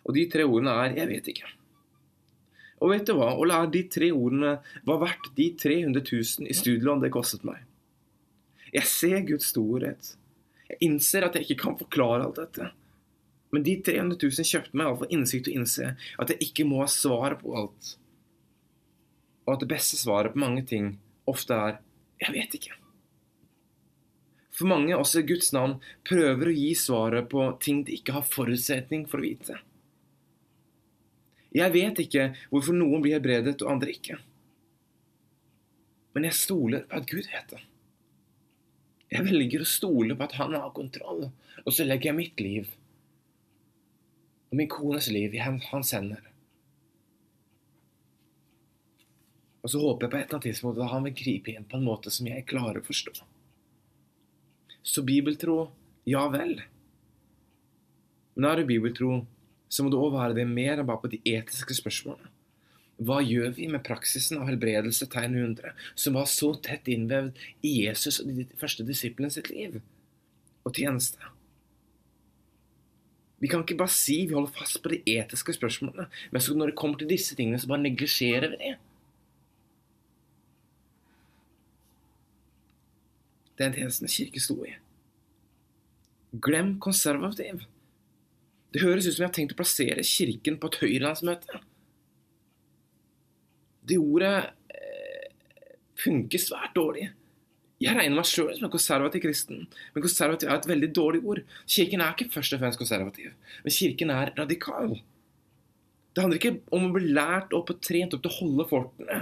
Og 0.09 0.15
de 0.17 0.25
tre 0.25 0.43
ordene 0.43 0.73
er 0.73 0.95
'jeg 0.97 1.07
vet 1.07 1.27
ikke'. 1.33 1.55
Og 2.81 2.93
vet 2.93 3.05
du 3.05 3.13
hva? 3.13 3.35
Å 3.35 3.45
lære 3.45 3.71
de 3.71 3.83
tre 3.91 4.09
ordene 4.15 4.55
var 4.87 5.01
verdt 5.03 5.35
de 5.35 5.51
300 5.59 6.01
000 6.01 6.47
i 6.47 6.55
studielån 6.55 7.03
det 7.03 7.11
kostet 7.11 7.43
meg. 7.43 7.65
Jeg 8.71 8.87
ser 8.87 9.19
Guds 9.27 9.51
storhet. 9.51 10.15
Jeg 10.69 10.77
innser 10.87 11.25
at 11.25 11.35
jeg 11.35 11.45
ikke 11.45 11.63
kan 11.63 11.77
forklare 11.77 12.23
alt 12.23 12.39
dette. 12.39 12.71
Men 13.51 13.65
de 13.65 13.75
300 13.81 14.17
000 14.21 14.45
kjøpte 14.45 14.77
meg 14.77 14.87
iallfall 14.87 15.13
innsikt 15.15 15.47
til 15.47 15.53
å 15.53 15.59
innse 15.59 15.93
at 16.21 16.33
jeg 16.33 16.49
ikke 16.49 16.67
må 16.69 16.83
ha 16.83 16.89
svaret 16.93 17.41
på 17.41 17.55
alt. 17.57 17.95
Og 19.45 19.55
at 19.55 19.63
det 19.63 19.71
beste 19.71 19.97
svaret 19.97 20.35
på 20.35 20.43
mange 20.43 20.65
ting 20.65 20.99
ofte 21.27 21.53
er 21.53 21.79
'jeg 22.21 22.33
vet 22.33 22.53
ikke'. 22.53 22.77
For 24.51 24.67
mange, 24.67 24.91
også 24.91 25.19
i 25.19 25.27
Guds 25.27 25.53
navn, 25.53 25.79
prøver 26.03 26.49
å 26.49 26.55
gi 26.55 26.73
svaret 26.75 27.29
på 27.29 27.59
ting 27.59 27.83
de 27.83 27.95
ikke 27.95 28.11
har 28.11 28.21
forutsetning 28.27 29.07
for 29.07 29.19
å 29.19 29.21
vite. 29.21 29.55
Jeg 31.55 31.73
vet 31.73 32.01
ikke 32.03 32.27
hvorfor 32.51 32.77
noen 32.77 33.01
blir 33.01 33.17
helbredet 33.17 33.57
og 33.63 33.71
andre 33.73 33.93
ikke. 33.95 34.19
Men 36.13 36.27
jeg 36.29 36.37
stoler 36.37 36.85
på 36.89 36.99
at 36.99 37.09
Gud 37.09 37.25
vet 37.25 37.53
det. 37.53 37.61
Jeg 39.09 39.25
velger 39.25 39.63
å 39.63 39.69
stole 39.69 40.17
på 40.17 40.25
at 40.27 40.35
han 40.37 40.53
har 40.53 40.69
kontroll, 40.75 41.29
og 41.63 41.73
så 41.73 41.85
legger 41.85 42.11
jeg 42.11 42.19
mitt 42.19 42.43
liv 42.43 42.75
og 44.49 44.57
min 44.57 44.69
kones 44.69 45.05
liv 45.13 45.35
i 45.37 45.41
hans 45.43 45.91
hender. 45.93 46.23
Og 49.61 49.69
så 49.69 49.81
håper 49.81 50.07
jeg 50.07 50.11
på 50.11 50.17
et 50.17 50.23
eller 50.23 50.37
annet 50.37 50.47
tidspunkt 50.47 50.79
at 50.81 50.89
han 50.93 51.05
vil 51.05 51.17
gripe 51.19 51.53
inn 51.53 51.67
på 51.69 51.77
en 51.77 51.85
måte 51.85 52.13
som 52.13 52.29
jeg 52.29 52.47
klarer 52.49 52.79
å 52.79 52.85
forstå. 52.85 53.13
Så 54.81 55.03
bibeltro, 55.05 55.67
ja 56.09 56.23
vel. 56.33 56.55
Men 58.33 58.47
er 58.49 58.61
det 58.61 58.69
bibeltro, 58.71 59.19
så 59.69 59.85
må 59.85 59.93
det 59.93 60.01
òg 60.01 60.15
være 60.15 60.37
det 60.39 60.47
mer 60.49 60.79
enn 60.79 60.89
bare 60.89 61.03
på 61.03 61.11
de 61.13 61.21
etiske 61.29 61.77
spørsmålene. 61.77 62.31
Hva 62.99 63.21
gjør 63.23 63.53
vi 63.55 63.69
med 63.71 63.85
praksisen 63.87 64.41
av 64.41 64.49
helbredelse 64.49 65.07
tegn 65.13 65.37
100, 65.37 65.71
som 65.95 66.17
var 66.19 66.27
så 66.27 66.51
tett 66.59 66.89
innvevd 66.91 67.37
i 67.63 67.75
Jesus 67.85 68.19
og 68.19 68.33
de 68.33 68.47
første 68.59 68.83
disiplene 68.83 69.31
sitt 69.31 69.47
liv 69.53 69.77
og 70.67 70.73
tjeneste? 70.75 71.31
Vi 73.39 73.47
kan 73.47 73.63
ikke 73.63 73.77
bare 73.79 73.95
si 73.95 74.25
vi 74.27 74.35
holder 74.35 74.51
fast 74.51 74.81
på 74.83 74.91
de 74.91 74.99
etiske 75.07 75.55
spørsmålene, 75.55 76.09
men 76.31 76.43
så 76.43 76.57
når 76.57 76.73
det 76.73 76.79
kommer 76.81 76.99
til 76.99 77.11
disse 77.13 77.37
tingene, 77.39 77.61
så 77.61 77.71
bare 77.71 77.85
neglisjerer 77.85 78.51
vi 78.51 78.59
det. 78.65 78.75
Den 83.59 83.75
tjenesten 83.75 84.11
kirke 84.11 84.43
sto 84.43 84.59
i. 84.67 84.75
Glem 86.43 86.75
konservativ. 86.83 87.63
Det 88.73 88.83
høres 88.83 89.07
ut 89.07 89.15
som 89.15 89.23
jeg 89.23 89.29
har 89.29 89.35
tenkt 89.35 89.55
å 89.55 89.59
plassere 89.59 90.05
Kirken 90.05 90.59
på 90.61 90.69
et 90.69 90.79
høyrelandsmøte. 90.83 91.61
Det 93.89 93.97
ordet 93.97 94.33
eh, 94.69 95.29
funker 95.97 96.41
svært 96.41 96.75
dårlig. 96.77 97.07
Jeg 97.79 97.95
regner 97.95 98.19
meg 98.19 98.27
sjøl 98.27 98.51
som 98.57 98.67
en 98.67 98.73
konservativ 98.73 99.23
kristen, 99.23 99.63
men 99.93 100.03
konservativ 100.03 100.49
er 100.49 100.59
et 100.59 100.67
veldig 100.67 100.89
dårlig 100.95 101.21
ord. 101.23 101.45
Kirken 101.63 102.03
er 102.03 102.11
ikke 102.11 102.27
først 102.33 102.57
og 102.57 102.61
fremst 102.61 102.81
konservativ, 102.81 103.31
men 103.63 103.73
kirken 103.73 104.11
er 104.13 104.33
radikal. 104.37 104.97
Det 106.13 106.25
handler 106.25 106.39
ikke 106.41 106.75
om 106.75 106.89
å 106.89 106.93
bli 106.97 107.13
lært 107.15 107.53
opp 107.55 107.71
og 107.71 107.79
trent 107.85 108.13
opp 108.17 108.25
til 108.25 108.33
å 108.33 108.37
holde 108.41 108.65
fortene, 108.67 109.19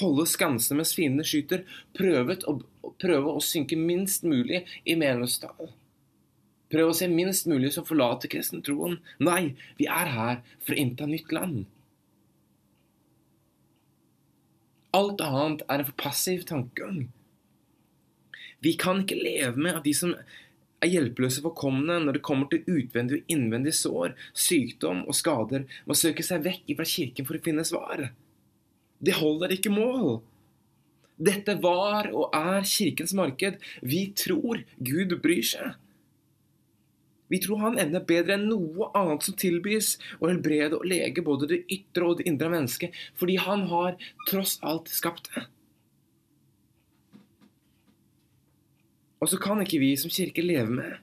holde 0.00 0.28
skansene 0.30 0.78
mens 0.78 0.94
fiendene 0.94 1.26
skyter, 1.26 1.64
prøvet 1.96 2.46
å, 2.46 2.60
prøve 3.02 3.34
å 3.34 3.42
synke 3.42 3.78
minst 3.80 4.24
mulig 4.28 4.62
i 4.86 4.94
medlemstall. 5.00 5.72
Prøve 6.72 6.92
å 6.92 6.98
se 6.98 7.06
minst 7.10 7.46
mulig 7.50 7.72
som 7.74 7.86
forlater 7.86 8.30
kristentroen. 8.32 8.98
Nei, 9.22 9.54
vi 9.78 9.86
er 9.86 10.10
her 10.10 10.40
for 10.58 10.74
å 10.74 10.80
innta 10.82 11.06
nytt 11.06 11.34
land. 11.34 11.64
Alt 14.96 15.20
annet 15.20 15.62
er 15.68 15.82
en 15.82 15.88
for 15.90 15.98
passiv 16.00 16.46
tankegang. 16.48 17.06
Vi 18.64 18.72
kan 18.80 19.02
ikke 19.02 19.18
leve 19.18 19.60
med 19.60 19.78
at 19.78 19.84
de 19.84 19.92
som 19.94 20.14
er 20.16 20.92
hjelpeløse 20.92 21.42
forkomne 21.44 21.98
når 22.02 22.18
det 22.18 22.24
kommer 22.26 22.48
til 22.50 22.64
utvendig 22.66 23.20
og 23.20 23.32
innvendig 23.32 23.74
sår, 23.76 24.14
sykdom 24.32 25.04
og 25.06 25.16
skader, 25.16 25.66
må 25.84 25.96
søke 25.96 26.24
seg 26.26 26.44
vekk 26.46 26.72
fra 26.78 26.88
kirken 26.88 27.28
for 27.28 27.38
å 27.38 27.44
finne 27.44 27.66
svar. 27.68 28.08
Det 28.98 29.18
holder 29.20 29.54
ikke 29.56 29.74
mål. 29.74 30.18
Dette 31.16 31.56
var 31.62 32.10
og 32.12 32.32
er 32.36 32.64
kirkens 32.68 33.14
marked. 33.16 33.60
Vi 33.80 34.02
tror 34.16 34.64
Gud 34.80 35.16
bryr 35.22 35.44
seg. 35.44 35.76
Vi 37.28 37.40
tror 37.42 37.58
han 37.64 37.78
evner 37.82 38.04
bedre 38.06 38.36
enn 38.36 38.46
noe 38.50 38.90
annet 38.94 39.26
som 39.26 39.34
tilbys 39.38 39.96
å 40.20 40.30
helbrede 40.30 40.78
og 40.78 40.86
lege 40.86 41.24
både 41.26 41.48
det 41.50 41.64
ytre 41.74 42.06
og 42.06 42.20
det 42.20 42.28
indre 42.30 42.52
mennesket, 42.52 42.94
fordi 43.18 43.38
han 43.42 43.66
har 43.72 43.98
tross 44.28 44.56
alt 44.62 44.92
skapt 44.92 45.32
det. 45.34 45.46
Og 49.18 49.32
så 49.32 49.40
kan 49.42 49.58
ikke 49.62 49.80
vi 49.82 49.94
som 49.98 50.12
kirke 50.12 50.44
leve 50.44 50.70
med 50.70 51.02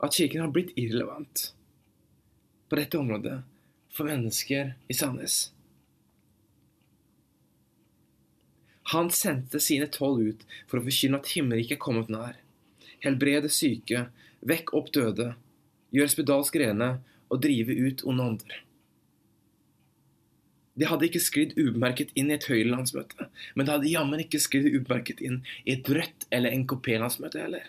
at 0.00 0.16
kirken 0.16 0.42
har 0.42 0.52
blitt 0.54 0.72
irrelevant 0.80 1.50
på 2.70 2.78
dette 2.78 2.98
området 2.98 3.40
for 3.92 4.08
mennesker 4.08 4.74
i 4.88 4.96
Sandnes. 4.96 5.50
Han 8.90 9.10
sendte 9.14 9.60
sine 9.62 9.86
tolv 9.92 10.32
ut 10.32 10.46
for 10.66 10.80
å 10.80 10.84
forkynne 10.86 11.20
at 11.20 11.30
himmelriket 11.30 11.76
er 11.76 11.82
kommet 11.84 12.10
nær, 12.10 12.38
helbrede 13.04 13.50
syke, 13.52 14.08
Vekk 14.46 14.72
opp 14.76 14.88
døde, 14.94 15.34
gjør 15.92 16.12
spedalsk 16.12 16.56
rene 16.60 16.94
og 17.30 17.42
drive 17.44 17.76
ut 17.76 18.04
onde 18.08 18.26
ånder. 18.32 18.60
De 20.80 20.86
hadde 20.88 21.08
ikke 21.10 21.20
sklidd 21.20 21.56
ubemerket 21.58 22.14
inn 22.16 22.30
i 22.30 22.36
et 22.38 22.46
Høyre-landsmøte, 22.48 23.26
men 23.54 23.66
de 23.66 23.74
hadde 23.74 23.90
jammen 23.90 24.22
ikke 24.22 24.40
sklidd 24.40 24.70
ubemerket 24.70 25.20
inn 25.20 25.42
i 25.66 25.74
et 25.74 25.88
Rødt- 25.92 26.28
eller 26.32 26.54
NKP-landsmøte 26.56 27.42
heller. 27.42 27.66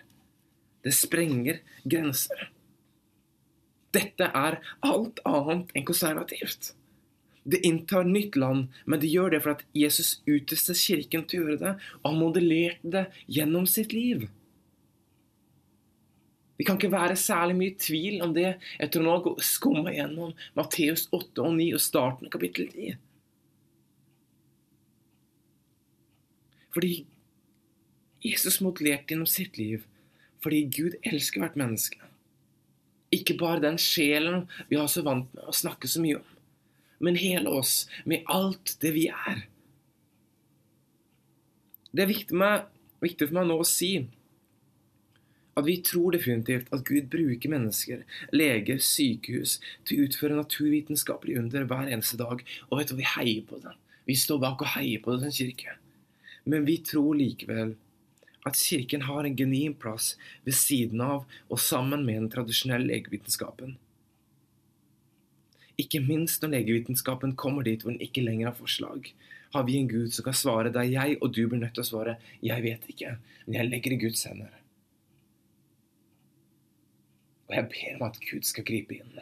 Det 0.86 0.94
sprenger 0.96 1.60
grenser. 1.84 2.48
Dette 3.92 4.30
er 4.32 4.62
alt 4.88 5.20
annet 5.28 5.74
enn 5.76 5.86
konservativt. 5.86 6.72
Det 7.44 7.60
inntar 7.66 8.06
nytt 8.08 8.38
land, 8.40 8.70
men 8.86 9.02
det 9.02 9.10
gjør 9.12 9.34
det 9.34 9.42
for 9.44 9.58
at 9.58 9.66
Jesus 9.76 10.20
utrustet 10.30 10.80
kirken 10.80 11.26
til 11.28 11.42
å 11.42 11.50
gjøre 11.50 11.62
det, 11.62 11.74
og 12.00 12.08
han 12.08 12.22
modellerte 12.22 12.94
det 12.96 13.06
gjennom 13.28 13.68
sitt 13.68 13.96
liv. 13.98 14.30
Det 16.62 16.66
kan 16.68 16.78
ikke 16.78 16.92
være 16.94 17.16
særlig 17.18 17.56
mye 17.58 17.74
tvil 17.82 18.20
om 18.22 18.36
det 18.36 18.52
etter 18.78 19.02
å 19.02 19.16
ha 19.16 19.32
skumma 19.42 19.90
gjennom 19.96 20.36
Matteus 20.54 21.08
8 21.10 21.42
og 21.42 21.56
9 21.58 21.66
og 21.74 21.82
starten 21.82 22.28
av 22.28 22.34
kapittel 22.36 22.68
10. 22.70 23.00
Fordi 26.70 26.92
Jesus 28.22 28.62
modellerte 28.62 29.16
gjennom 29.16 29.32
sitt 29.34 29.58
liv 29.58 29.90
fordi 30.46 30.62
Gud 30.78 31.00
elsker 31.02 31.42
hvert 31.42 31.58
menneske. 31.58 31.98
Ikke 33.10 33.40
bare 33.42 33.66
den 33.66 33.82
sjelen 33.82 34.46
vi 34.70 34.78
har 34.78 34.86
så 34.86 35.02
vant 35.02 35.34
med 35.34 35.50
å 35.50 35.58
snakke 35.58 35.90
så 35.90 36.06
mye 36.06 36.22
om, 36.22 36.32
men 37.02 37.18
hele 37.18 37.50
oss, 37.50 37.88
med 38.06 38.22
alt 38.30 38.78
det 38.86 38.94
vi 39.02 39.10
er. 39.10 39.48
Det 41.90 42.06
er 42.06 42.14
viktig, 42.14 42.38
med, 42.38 42.70
viktig 43.02 43.32
for 43.32 43.42
meg 43.42 43.50
nå 43.50 43.64
å 43.66 43.68
si 43.68 43.96
at 45.62 45.68
vi 45.68 45.78
tror 45.86 46.16
definitivt 46.16 46.72
at 46.74 46.84
Gud 46.88 47.10
bruker 47.14 47.54
mennesker, 47.54 48.04
leger, 48.34 48.82
sykehus, 48.82 49.60
til 49.86 50.02
å 50.02 50.08
utføre 50.08 50.40
naturvitenskapelige 50.40 51.42
under 51.44 51.68
hver 51.70 51.92
eneste 51.92 52.20
dag. 52.22 52.44
Og 52.70 52.82
vet 52.82 52.92
du, 52.92 52.98
vi 53.00 53.08
heier 53.16 53.46
på 53.48 53.62
det. 53.64 53.76
Vi 54.10 54.18
står 54.18 54.42
bak 54.42 54.64
og 54.66 54.74
heier 54.76 55.04
på 55.04 55.18
som 55.22 55.34
kirke. 55.34 55.78
Men 56.50 56.66
vi 56.66 56.80
tror 56.86 57.14
likevel 57.18 57.76
at 58.48 58.58
kirken 58.58 59.06
har 59.06 59.26
en 59.26 59.38
genuin 59.38 59.76
plass 59.78 60.16
ved 60.46 60.58
siden 60.58 61.02
av 61.06 61.28
og 61.50 61.62
sammen 61.62 62.06
med 62.08 62.24
den 62.24 62.32
tradisjonelle 62.34 62.90
legevitenskapen. 62.90 63.76
Ikke 65.82 66.02
minst 66.04 66.42
når 66.42 66.56
legevitenskapen 66.56 67.36
kommer 67.38 67.66
dit 67.66 67.84
hvor 67.84 67.94
den 67.94 68.02
ikke 68.04 68.26
lenger 68.26 68.50
har 68.50 68.58
forslag, 68.58 69.14
har 69.54 69.68
vi 69.68 69.78
en 69.78 69.90
Gud 69.92 70.14
som 70.16 70.26
kan 70.26 70.38
svare 70.38 70.72
der 70.74 70.88
jeg 70.90 71.20
og 71.20 71.34
du 71.36 71.44
blir 71.46 71.62
nødt 71.62 71.76
til 71.76 71.84
å 71.84 71.92
svare 71.92 72.18
'jeg 72.42 72.64
vet 72.64 72.88
ikke', 72.90 73.18
men 73.46 73.56
jeg 73.56 73.70
legger 73.70 73.92
i 73.92 74.02
Guds 74.06 74.24
hender. 74.24 74.61
Og 77.52 77.58
jeg 77.60 77.68
ber 77.76 78.00
om 78.00 78.08
at 78.08 78.24
Gud 78.24 78.48
skal 78.48 78.66
gripe 78.66 78.96
inn 78.96 79.22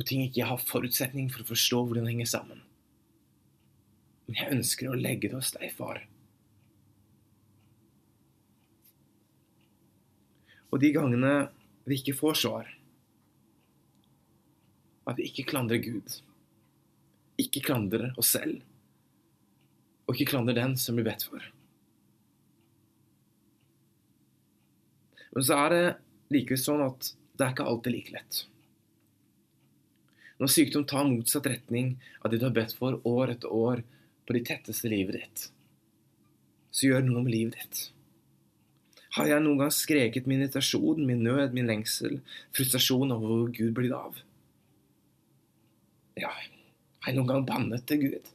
på 0.00 0.06
ting 0.08 0.22
ikke 0.24 0.40
jeg 0.40 0.48
har 0.48 0.62
forutsetning 0.64 1.26
for 1.28 1.42
å 1.42 1.50
forstå 1.50 1.78
hvordan 1.84 2.06
det 2.06 2.14
henger 2.14 2.28
sammen. 2.30 2.62
Men 4.24 4.38
jeg 4.38 4.54
ønsker 4.54 4.88
å 4.88 4.96
legge 4.96 5.28
det 5.28 5.36
hos 5.36 5.50
deg, 5.52 5.66
far. 5.76 6.00
Og 10.70 10.80
de 10.80 10.92
gangene 10.94 11.34
vi 11.84 11.98
ikke 12.00 12.16
får 12.16 12.40
svar, 12.40 12.72
at 15.10 15.18
vi 15.18 15.26
ikke 15.28 15.48
klandrer 15.50 15.82
Gud, 15.84 16.20
ikke 17.42 17.64
klandrer 17.66 18.14
oss 18.20 18.32
selv, 18.38 18.62
og 20.06 20.14
ikke 20.14 20.32
klandrer 20.32 20.62
den 20.62 20.78
som 20.80 20.96
blir 20.96 21.10
bedt 21.10 21.28
for. 21.28 21.44
Men 25.34 25.46
så 25.46 25.58
er 25.64 25.74
det 25.74 25.84
likevel 26.34 26.62
sånn 26.62 26.82
at 26.84 27.12
det 27.36 27.46
er 27.46 27.54
ikke 27.54 27.68
alltid 27.70 27.94
like 27.94 28.14
lett. 28.14 28.42
Når 30.40 30.52
sykdom 30.54 30.84
tar 30.88 31.08
motsatt 31.08 31.48
retning 31.52 31.94
av 32.24 32.32
det 32.32 32.40
du 32.40 32.46
har 32.46 32.56
bedt 32.56 32.74
for 32.76 33.00
år 33.08 33.34
etter 33.34 33.52
år 33.52 33.82
på 34.26 34.36
de 34.36 34.44
tetteste 34.46 34.88
livet 34.88 35.18
ditt, 35.20 35.46
så 36.72 36.86
gjør 36.86 37.04
noe 37.06 37.24
med 37.26 37.34
livet 37.34 37.58
ditt. 37.58 37.80
Har 39.16 39.26
jeg 39.26 39.42
noen 39.42 39.58
gang 39.58 39.72
skreket 39.74 40.28
min 40.30 40.44
irritasjon, 40.44 41.02
min 41.02 41.24
nød, 41.26 41.54
min 41.56 41.66
lengsel, 41.66 42.20
frustrasjon 42.54 43.10
over 43.10 43.32
hvor 43.32 43.54
Gud 43.56 43.72
blir 43.76 43.94
av? 43.96 44.20
Ja, 46.20 46.30
har 46.30 47.10
jeg 47.10 47.18
noen 47.18 47.30
gang 47.32 47.48
bannet 47.48 47.86
til 47.90 48.04
Gud? 48.04 48.30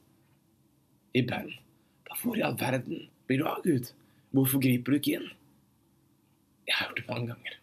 I 1.16 1.24
bønn. 1.26 1.54
Hvorfor 2.10 2.38
i 2.38 2.44
all 2.44 2.58
verden 2.60 3.06
blir 3.30 3.40
du 3.40 3.48
av, 3.48 3.64
Gud? 3.64 3.88
Hvorfor 4.36 4.62
griper 4.62 4.94
du 4.94 5.00
ikke 5.00 5.20
inn? 5.22 5.30
Jeg 6.66 6.78
har 6.78 6.90
gjort 6.90 7.02
det 7.02 7.10
mange 7.10 7.28
ganger. 7.34 7.60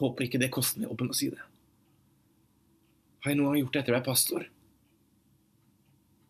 Håper 0.00 0.26
ikke 0.26 0.40
det 0.42 0.52
koster 0.54 0.82
meg 0.82 0.90
jobben 0.90 1.12
å 1.12 1.16
si 1.16 1.30
det. 1.32 1.44
Har 3.24 3.32
jeg 3.32 3.38
noen 3.40 3.52
gang 3.52 3.62
gjort 3.62 3.76
det 3.76 3.82
etter 3.82 3.94
å 3.94 3.96
være 3.96 4.06
pastor? 4.06 4.48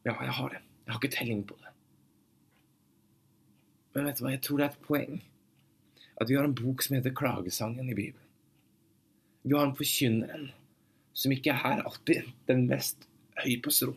Ja, 0.06 0.14
jeg 0.14 0.36
har 0.38 0.52
det. 0.54 0.60
Jeg 0.84 0.92
har 0.92 1.00
ikke 1.00 1.16
telling 1.16 1.42
på 1.48 1.56
det. 1.62 1.72
Men 3.96 4.06
vet 4.06 4.20
du 4.20 4.22
hva, 4.26 4.34
jeg 4.34 4.44
tror 4.44 4.60
det 4.60 4.68
er 4.68 4.74
et 4.74 4.86
poeng 4.86 5.18
at 6.16 6.30
vi 6.30 6.36
har 6.38 6.46
en 6.46 6.56
bok 6.56 6.84
som 6.84 6.96
heter 6.96 7.14
Klagesangen 7.16 7.90
i 7.90 7.96
Bibelen. 7.96 8.22
Vi 9.42 9.54
har 9.56 9.66
en 9.66 9.76
forkynneren 9.76 10.50
som 11.16 11.32
ikke 11.32 11.52
er 11.52 11.62
her 11.62 11.82
alltid 11.86 12.30
den 12.49 12.66
mest 12.71 13.08
høy 13.40 13.56
på 13.64 13.73
strå. 13.73 13.94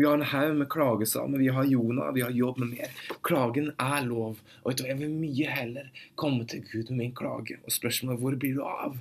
Vi 0.00 0.06
har 0.08 0.16
en 0.16 0.24
haug 0.24 0.54
med 0.56 0.70
klagesamer, 0.72 1.42
vi 1.42 1.50
har 1.52 1.66
Jonah, 1.68 2.08
vi 2.16 2.24
har 2.24 2.32
jobb 2.32 2.62
med 2.62 2.70
mer. 2.78 3.00
Klagen 3.26 3.68
er 3.76 4.06
lov. 4.06 4.40
Og 4.64 4.80
jeg 4.80 4.96
vil 4.96 5.12
mye 5.12 5.52
heller 5.52 5.90
komme 6.16 6.48
til 6.48 6.64
Gud 6.64 6.88
med 6.88 7.02
min 7.02 7.16
klage 7.16 7.58
og 7.60 7.74
spørsmålet 7.74 8.22
hvor 8.22 8.38
blir 8.40 8.56
du 8.56 8.64
av? 8.64 8.96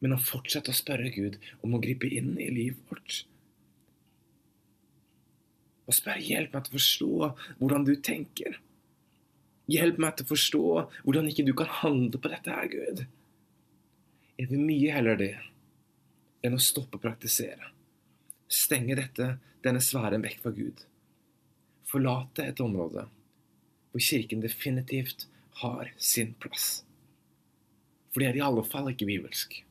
men 0.00 0.14
å 0.14 0.20
fortsette 0.22 0.72
å 0.72 0.76
spørre 0.76 1.10
Gud 1.14 1.38
om 1.64 1.74
å 1.74 1.82
gripe 1.82 2.08
inn 2.10 2.36
i 2.38 2.48
livet 2.54 2.80
vårt. 2.90 3.22
Og 5.88 5.96
spørre 5.96 6.22
hjelp 6.22 6.54
meg 6.54 6.64
til 6.64 6.74
å 6.74 6.78
forstå 6.78 7.30
hvordan 7.60 7.86
du 7.88 7.94
tenker. 8.04 8.58
Hjelp 9.68 9.98
meg 10.00 10.16
til 10.16 10.26
å 10.26 10.32
forstå 10.32 10.64
hvordan 11.04 11.30
ikke 11.32 11.46
du 11.48 11.54
kan 11.56 11.72
handle 11.80 12.20
på 12.20 12.30
dette 12.32 12.54
her, 12.54 12.70
Gud. 12.72 13.04
Jeg 14.38 14.52
vil 14.52 14.62
mye 14.62 14.94
heller 14.94 15.18
det 15.18 15.34
enn 16.46 16.54
å 16.54 16.62
stoppe 16.62 17.00
å 17.00 17.02
praktisere. 17.02 17.72
Stenge 18.48 18.94
dette, 18.96 19.32
denne 19.64 19.82
sfæren 19.84 20.24
vekk 20.24 20.42
fra 20.42 20.52
Gud. 20.54 20.84
Forlate 21.88 22.48
et 22.50 22.60
område 22.60 23.06
hvor 23.88 24.04
Kirken 24.04 24.42
definitivt 24.44 25.26
har 25.62 25.90
sin 25.96 26.34
plass. 26.40 26.82
For 28.12 28.20
det 28.20 28.28
er 28.28 28.38
i 28.38 28.44
alle 28.44 28.64
fall 28.66 28.90
ikke 28.92 29.08
bibelsk. 29.08 29.62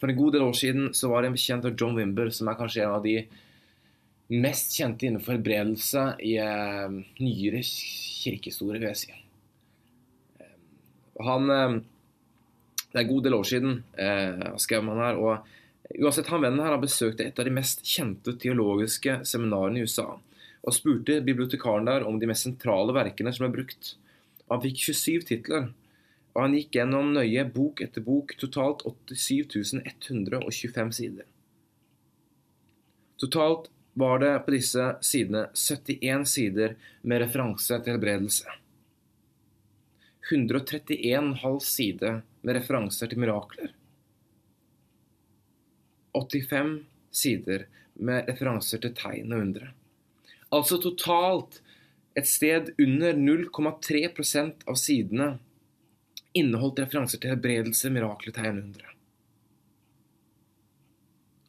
For 0.00 0.10
en 0.10 0.18
god 0.18 0.34
del 0.34 0.44
år 0.44 0.56
siden 0.58 0.92
så 0.96 1.08
var 1.08 1.22
det 1.22 1.30
en 1.30 1.38
bekjent 1.38 1.64
av 1.64 1.74
John 1.80 1.96
Wimber, 1.96 2.28
som 2.34 2.50
er 2.50 2.58
kanskje 2.58 2.84
en 2.84 2.96
av 2.98 3.04
de 3.04 3.16
mest 4.34 4.74
kjente 4.76 5.06
innenfor 5.06 5.36
helbredelse 5.36 6.04
i 6.24 6.34
eh, 6.40 6.96
nyere 7.20 7.60
kirkehistorie, 7.64 8.80
vil 8.82 8.90
jeg 8.90 9.00
si. 9.02 9.18
Uh, 10.40 10.54
han 11.24 11.52
eh, 11.52 11.76
Det 12.90 13.00
er 13.00 13.04
en 13.04 13.10
god 13.10 13.24
del 13.26 13.34
år 13.34 13.48
siden, 13.48 13.78
eh, 13.98 14.44
skrev 14.62 14.84
han 14.86 15.02
her. 15.02 15.16
og 15.18 15.48
Uansett, 15.92 16.30
han 16.32 16.42
vennen 16.42 16.64
her 16.64 16.72
har 16.72 16.82
besøkt 16.82 17.20
et 17.20 17.38
av 17.38 17.46
de 17.46 17.52
mest 17.54 17.84
kjente 17.86 18.32
teologiske 18.40 19.20
seminarene 19.28 19.82
i 19.82 19.84
USA. 19.84 20.14
Og 20.64 20.74
spurte 20.74 21.20
bibliotekaren 21.24 21.86
der 21.86 22.06
om 22.08 22.18
de 22.18 22.28
mest 22.30 22.48
sentrale 22.48 22.94
verkene 22.96 23.32
som 23.36 23.46
er 23.46 23.52
brukt. 23.52 23.94
Han 24.48 24.62
fikk 24.64 24.80
27 24.88 25.26
titler 25.28 25.68
og 26.34 26.42
han 26.42 26.56
gikk 26.58 26.74
gjennom 26.74 27.12
nøye 27.14 27.44
bok 27.54 27.80
etter 27.84 28.02
bok, 28.02 28.34
totalt 28.40 28.82
87 29.06 29.78
125 29.84 30.90
sider. 30.96 31.28
Totalt 33.22 33.70
var 33.94 34.18
det 34.18 34.32
på 34.42 34.56
disse 34.56 34.88
sidene 35.06 35.46
71 35.54 36.26
sider 36.26 36.74
med 37.02 37.22
referanse 37.22 37.78
til 37.78 37.94
helbredelse. 37.94 38.58
131,5 40.32 41.60
sider 41.62 42.20
med 42.42 42.58
referanser 42.58 43.12
til 43.12 43.22
mirakler. 43.22 43.70
85 46.14 46.76
sider 47.14 47.66
med 47.94 48.28
referanser 48.30 48.82
til 48.82 48.94
tegn 48.96 49.32
og 49.34 49.44
undre. 49.46 49.70
Altså 50.54 50.78
totalt 50.82 51.60
et 52.18 52.28
sted 52.30 52.70
under 52.78 53.16
0,3% 53.18 54.66
av 54.70 54.78
sidene 54.78 55.34
inneholdt 56.34 56.82
referanser 56.82 57.22
til 57.22 57.34
helbredelse, 57.34 57.90
mirakler, 57.94 58.34
tegn 58.34 58.58
og 58.58 58.68
undre. 58.68 58.94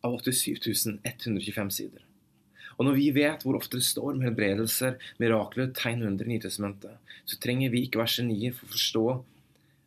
Av 0.05 0.17
87 0.21 0.99
125 1.01 1.71
sider. 1.73 2.03
Og 2.75 2.85
når 2.85 2.97
vi 2.97 3.07
vet 3.15 3.45
hvor 3.45 3.57
ofte 3.57 3.79
det 3.79 3.87
står 3.87 4.17
med 4.17 4.29
helbredelser, 4.29 4.97
mirakler, 5.21 5.71
tegn 5.77 6.03
og 6.03 6.11
undre 6.11 6.27
i 6.27 6.35
Nytestamentet, 6.35 6.97
så 7.25 7.39
trenger 7.41 7.71
vi 7.73 7.85
ikke 7.85 8.01
verset 8.01 8.27
9 8.27 8.51
for 8.57 8.67
å 8.67 8.73
forstå 8.75 9.05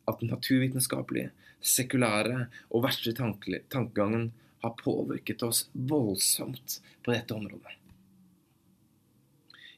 at 0.08 0.22
den 0.22 0.32
naturvitenskapelige, 0.32 1.32
sekulære 1.58 2.46
og 2.70 2.84
verste 2.84 3.12
tankegangen 3.18 4.28
har 4.60 4.74
påvirket 4.78 5.42
oss 5.42 5.68
voldsomt 5.72 6.80
på 7.02 7.12
dette 7.12 7.34
området. 7.34 7.74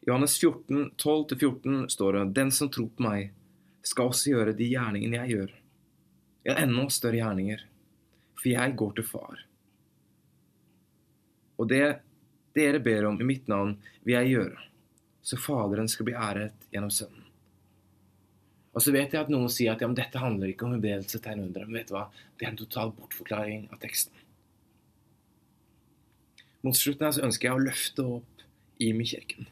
I 0.00 0.08
Johannes 0.08 0.38
14, 0.40 0.90
12-14 0.96 1.88
står 1.88 2.12
det:" 2.12 2.24
Den 2.34 2.52
som 2.52 2.70
tror 2.70 2.88
på 2.88 3.02
meg, 3.02 3.32
skal 3.82 4.10
også 4.10 4.30
gjøre 4.30 4.56
de 4.56 4.68
gjerningene 4.68 5.16
jeg 5.16 5.36
gjør. 5.36 5.54
Ja, 6.44 6.54
enda 6.56 6.88
større 6.88 7.20
gjerninger, 7.20 7.64
for 8.34 8.48
jeg 8.48 8.76
går 8.76 8.92
til 8.96 9.04
Far. 9.04 9.44
Og 11.60 11.68
det 11.68 12.00
dere 12.56 12.80
ber 12.80 13.04
om 13.04 13.20
i 13.20 13.24
mitt 13.24 13.48
navn, 13.48 13.76
vil 14.02 14.16
jeg 14.16 14.32
gjøre, 14.34 14.62
så 15.22 15.36
Faderen 15.38 15.88
skal 15.88 16.08
bli 16.08 16.16
æret 16.16 16.66
gjennom 16.72 16.90
Sønnen. 16.90 17.26
Og 18.70 18.82
så 18.82 18.94
vet 18.94 19.12
jeg 19.12 19.24
at 19.24 19.30
noen 19.32 19.50
sier 19.50 19.74
at 19.74 19.82
ja, 19.82 19.88
dette 19.94 20.22
handler 20.22 20.52
ikke 20.52 20.66
om 20.66 20.74
helbredelse, 20.76 21.18
tegn 21.22 21.44
under, 21.48 21.66
men 21.66 21.80
vet 21.80 21.90
du 21.90 21.96
hva? 21.96 22.06
Det 22.38 22.46
er 22.46 22.52
en 22.52 22.60
total 22.60 22.92
bortforklaring 22.94 23.66
av 23.74 23.80
teksten. 23.82 24.14
Mot 26.66 26.76
slutten 26.76 27.06
her 27.06 27.16
så 27.16 27.24
ønsker 27.26 27.48
jeg 27.48 27.56
å 27.56 27.64
løfte 27.68 28.04
opp 28.18 28.44
IMI-kirken 28.80 29.48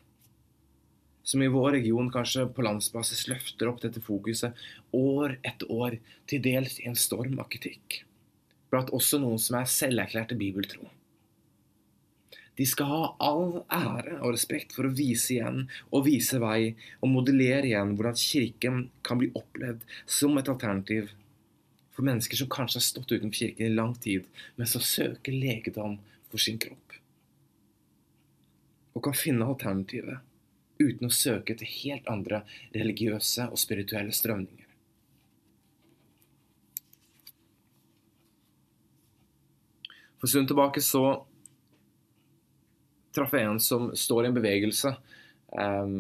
som 1.29 1.43
i 1.43 1.49
vår 1.53 1.75
region 1.77 2.09
kanskje 2.13 2.47
på 2.57 2.65
landsbasis 2.65 3.27
løfter 3.29 3.69
opp 3.69 3.83
dette 3.83 4.01
fokuset 4.01 4.57
år 4.97 5.35
etter 5.45 5.69
år, 5.73 5.99
til 6.25 6.41
dels 6.45 6.79
i 6.81 6.87
en 6.89 6.97
storm 6.97 7.37
av 7.43 7.51
kritikk. 7.53 8.03
Blant 8.73 8.93
også 8.97 9.21
noen 9.21 9.41
som 9.43 9.59
er 9.59 9.69
selverklærte 9.69 10.39
bibeltro. 10.41 10.89
De 12.57 12.65
skal 12.67 12.89
ha 12.91 13.03
all 13.23 13.61
ære 13.69 14.17
og 14.23 14.33
respekt 14.35 14.73
for 14.75 14.89
å 14.89 14.95
vise 14.97 15.37
igjen 15.37 15.67
og 15.93 16.07
vise 16.09 16.41
vei 16.43 16.73
og 16.99 17.13
modellere 17.13 17.69
igjen 17.69 17.93
hvordan 17.99 18.19
Kirken 18.19 18.81
kan 19.07 19.21
bli 19.21 19.29
opplevd 19.37 19.85
som 20.09 20.41
et 20.41 20.49
alternativ 20.49 21.13
for 21.93 22.09
mennesker 22.09 22.41
som 22.41 22.51
kanskje 22.51 22.81
har 22.81 22.89
stått 22.89 23.13
utenfor 23.13 23.37
kirken 23.37 23.69
i 23.69 23.77
lang 23.77 23.95
tid, 24.01 24.25
men 24.57 24.71
som 24.71 24.83
søker 24.83 25.35
legedom 25.35 26.01
for 26.33 26.41
sin 26.41 26.59
kropp. 26.63 26.88
Og 28.99 29.05
kan 29.07 29.15
finne 29.15 29.47
alternativet 29.47 30.25
uten 30.79 31.07
å 31.07 31.15
søke 31.15 31.55
etter 31.55 31.71
helt 31.71 32.09
andre 32.11 32.43
religiøse 32.75 33.49
og 33.51 33.59
spirituelle 33.59 34.15
strømninger. 34.15 34.67
For 40.19 40.27
en 40.27 40.33
stund 40.33 40.51
tilbake 40.51 40.83
så 40.83 41.03
traff 43.15 43.35
jeg 43.35 43.47
en 43.47 43.61
som 43.63 43.91
står 43.95 44.27
i 44.27 44.31
en 44.31 44.39
bevegelse, 44.39 44.91
eh, 45.63 45.93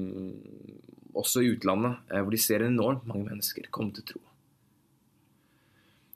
også 1.18 1.42
i 1.42 1.52
utlandet, 1.54 2.02
eh, 2.10 2.22
hvor 2.22 2.34
de 2.34 2.42
ser 2.42 2.66
enormt 2.66 3.06
mange 3.06 3.30
mennesker 3.30 3.70
komme 3.70 3.94
til 3.94 4.06
tro. 4.12 4.20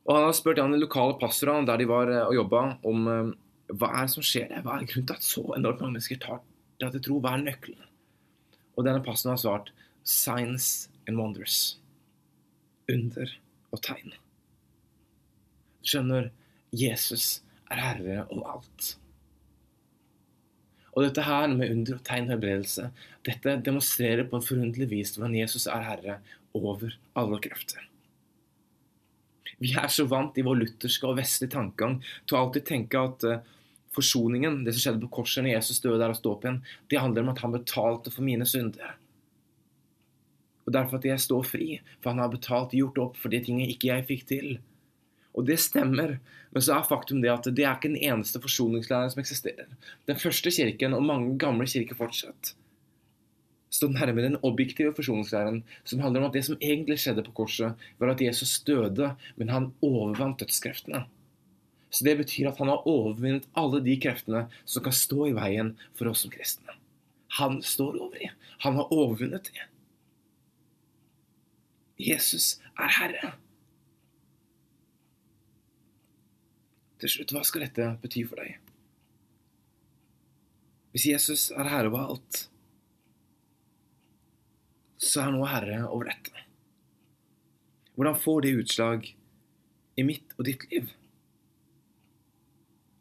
Og 0.06 0.16
Han 0.16 0.24
har 0.26 0.32
spurt 0.34 0.58
han 0.58 0.74
de 0.74 0.82
lokale 0.82 1.14
pastorene 1.18 1.66
der 1.66 1.78
de 1.78 1.86
var 1.86 2.10
eh, 2.10 2.26
og 2.26 2.34
jobba, 2.34 2.62
om 2.82 3.08
eh, 3.08 3.32
hva 3.72 3.92
er 3.94 4.08
det 4.08 4.14
som 4.14 4.26
skjer? 4.26 4.50
Hva 4.62 4.78
er 4.78 4.88
grunnen 4.90 5.06
til 5.06 5.14
at 5.14 5.26
så 5.26 5.44
enormt 5.56 5.80
mange 5.80 5.94
mennesker 5.96 6.18
tar, 6.22 6.42
tar 6.82 6.94
til 6.94 7.04
tro? 7.06 7.20
Hva 7.22 7.36
er 7.36 7.46
nøkkelen? 7.46 7.88
Og 8.76 8.86
denne 8.86 9.04
pastoren 9.04 9.36
har 9.36 9.42
svart 9.42 9.72
signs 10.04 10.88
and 11.06 11.20
wonders. 11.20 11.78
Under 12.90 13.30
og 13.72 13.82
tegn. 13.84 14.16
Du 15.82 15.92
skjønner, 15.92 16.30
Jesus 16.72 17.42
er 17.70 17.80
herre 17.82 18.24
over 18.30 18.56
alt. 18.56 18.96
Og 20.92 21.06
dette 21.06 21.24
her 21.24 21.48
med 21.48 21.72
under 21.72 21.96
og 21.96 22.04
tegn 22.04 22.28
og 22.28 22.34
helbredelse, 22.34 22.90
dette 23.24 23.56
demonstrerer 23.64 24.26
på 24.28 24.38
en 24.38 24.44
forunderlig 24.44 24.90
vis 24.90 25.14
hvordan 25.14 25.38
Jesus 25.38 25.64
er 25.70 25.86
herre 25.86 26.18
over 26.56 26.92
alle 27.16 27.40
krefter. 27.44 27.80
Vi 29.62 29.72
er 29.78 29.88
så 29.92 30.04
vant 30.10 30.36
i 30.36 30.44
vår 30.44 30.58
lutherske 30.58 31.08
og 31.08 31.16
vestlige 31.20 31.54
tankegang 31.54 32.00
til 32.26 32.36
å 32.36 32.42
alltid 32.42 32.66
tenke 32.68 33.00
at 33.00 33.26
uh, 33.28 33.40
forsoningen, 33.96 34.62
det 34.64 34.74
som 34.74 34.86
skjedde 34.86 35.04
på 35.04 35.12
korset 35.20 35.44
når 35.44 35.56
Jesus 35.56 35.82
døde 35.84 36.00
der 36.00 36.14
og 36.14 36.18
sto 36.18 36.32
opp 36.32 36.46
igjen, 36.46 36.60
det 36.90 37.00
handler 37.00 37.26
om 37.26 37.32
at 37.34 37.42
han 37.44 37.54
betalte 37.54 38.12
for 38.14 38.24
mine 38.26 38.46
synder. 38.48 38.96
Og 40.66 40.74
derfor 40.76 41.00
at 41.00 41.08
jeg 41.08 41.22
står 41.22 41.46
fri, 41.48 41.68
for 42.00 42.12
han 42.12 42.22
har 42.22 42.32
betalt, 42.32 42.76
gjort 42.78 43.00
opp 43.02 43.18
for 43.20 43.32
de 43.32 43.42
tingene 43.42 43.70
ikke 43.72 43.90
jeg 43.90 44.06
fikk 44.08 44.26
til. 44.30 44.48
Og 45.32 45.46
det 45.48 45.58
stemmer, 45.60 46.18
men 46.52 46.64
så 46.64 46.76
er 46.76 46.88
faktum 46.88 47.22
det 47.24 47.32
at 47.32 47.48
det 47.48 47.64
er 47.64 47.76
ikke 47.76 47.92
den 47.94 48.02
eneste 48.04 48.40
forsoningslæren 48.42 49.12
som 49.12 49.22
eksisterer. 49.22 49.70
Den 50.08 50.20
første 50.20 50.52
kirken, 50.52 50.94
og 50.96 51.06
mange 51.08 51.38
gamle 51.40 51.66
kirker 51.66 51.98
fortsatt, 51.98 52.52
står 53.72 53.94
nærmere 53.94 54.28
den 54.28 54.40
objektive 54.44 54.92
forsoningslæren, 54.94 55.62
som 55.88 56.02
handler 56.04 56.20
om 56.20 56.28
at 56.28 56.36
det 56.36 56.44
som 56.44 56.58
egentlig 56.60 56.98
skjedde 57.00 57.24
på 57.24 57.32
korset, 57.42 57.80
var 57.98 58.12
at 58.12 58.20
Jesus 58.20 58.58
døde, 58.68 59.14
men 59.40 59.52
han 59.52 59.72
overvant 59.80 60.40
dødskreftene. 60.40 61.06
Så 61.92 62.06
det 62.06 62.16
betyr 62.22 62.48
at 62.48 62.60
han 62.62 62.70
har 62.72 62.86
overvunnet 62.88 63.48
alle 63.58 63.82
de 63.84 63.98
kreftene 64.00 64.46
som 64.64 64.84
kan 64.84 64.96
stå 64.96 65.28
i 65.28 65.36
veien 65.36 65.74
for 65.98 66.08
oss 66.08 66.24
som 66.24 66.32
kristne. 66.32 66.78
Han 67.38 67.60
står 67.64 68.00
over 68.00 68.16
i. 68.24 68.30
Han 68.64 68.78
har 68.80 68.92
overvunnet 68.92 69.52
det. 69.52 69.68
Jesus 72.02 72.56
er 72.80 72.96
Herre. 72.96 73.34
Til 77.02 77.10
slutt, 77.10 77.32
hva 77.34 77.42
skal 77.44 77.64
dette 77.66 77.86
bety 78.02 78.22
for 78.30 78.38
deg? 78.38 78.60
Hvis 80.92 81.08
Jesus 81.08 81.48
er 81.56 81.66
herre 81.72 81.88
over 81.88 82.12
alt, 82.12 82.42
så 85.02 85.22
er 85.22 85.30
han 85.30 85.38
nå 85.40 85.48
herre 85.50 85.80
over 85.88 86.12
dette. 86.12 86.44
Hvordan 87.96 88.18
får 88.22 88.44
det 88.44 88.52
utslag 88.60 89.08
i 89.98 90.04
mitt 90.06 90.36
og 90.36 90.46
ditt 90.46 90.68
liv? 90.70 90.92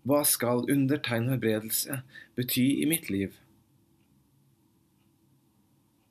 Hva 0.07 0.23
skal 0.25 0.65
undertegn 0.71 1.29
helbredelse 1.29 2.01
bety 2.37 2.65
i 2.81 2.87
mitt 2.89 3.09
liv? 3.13 3.35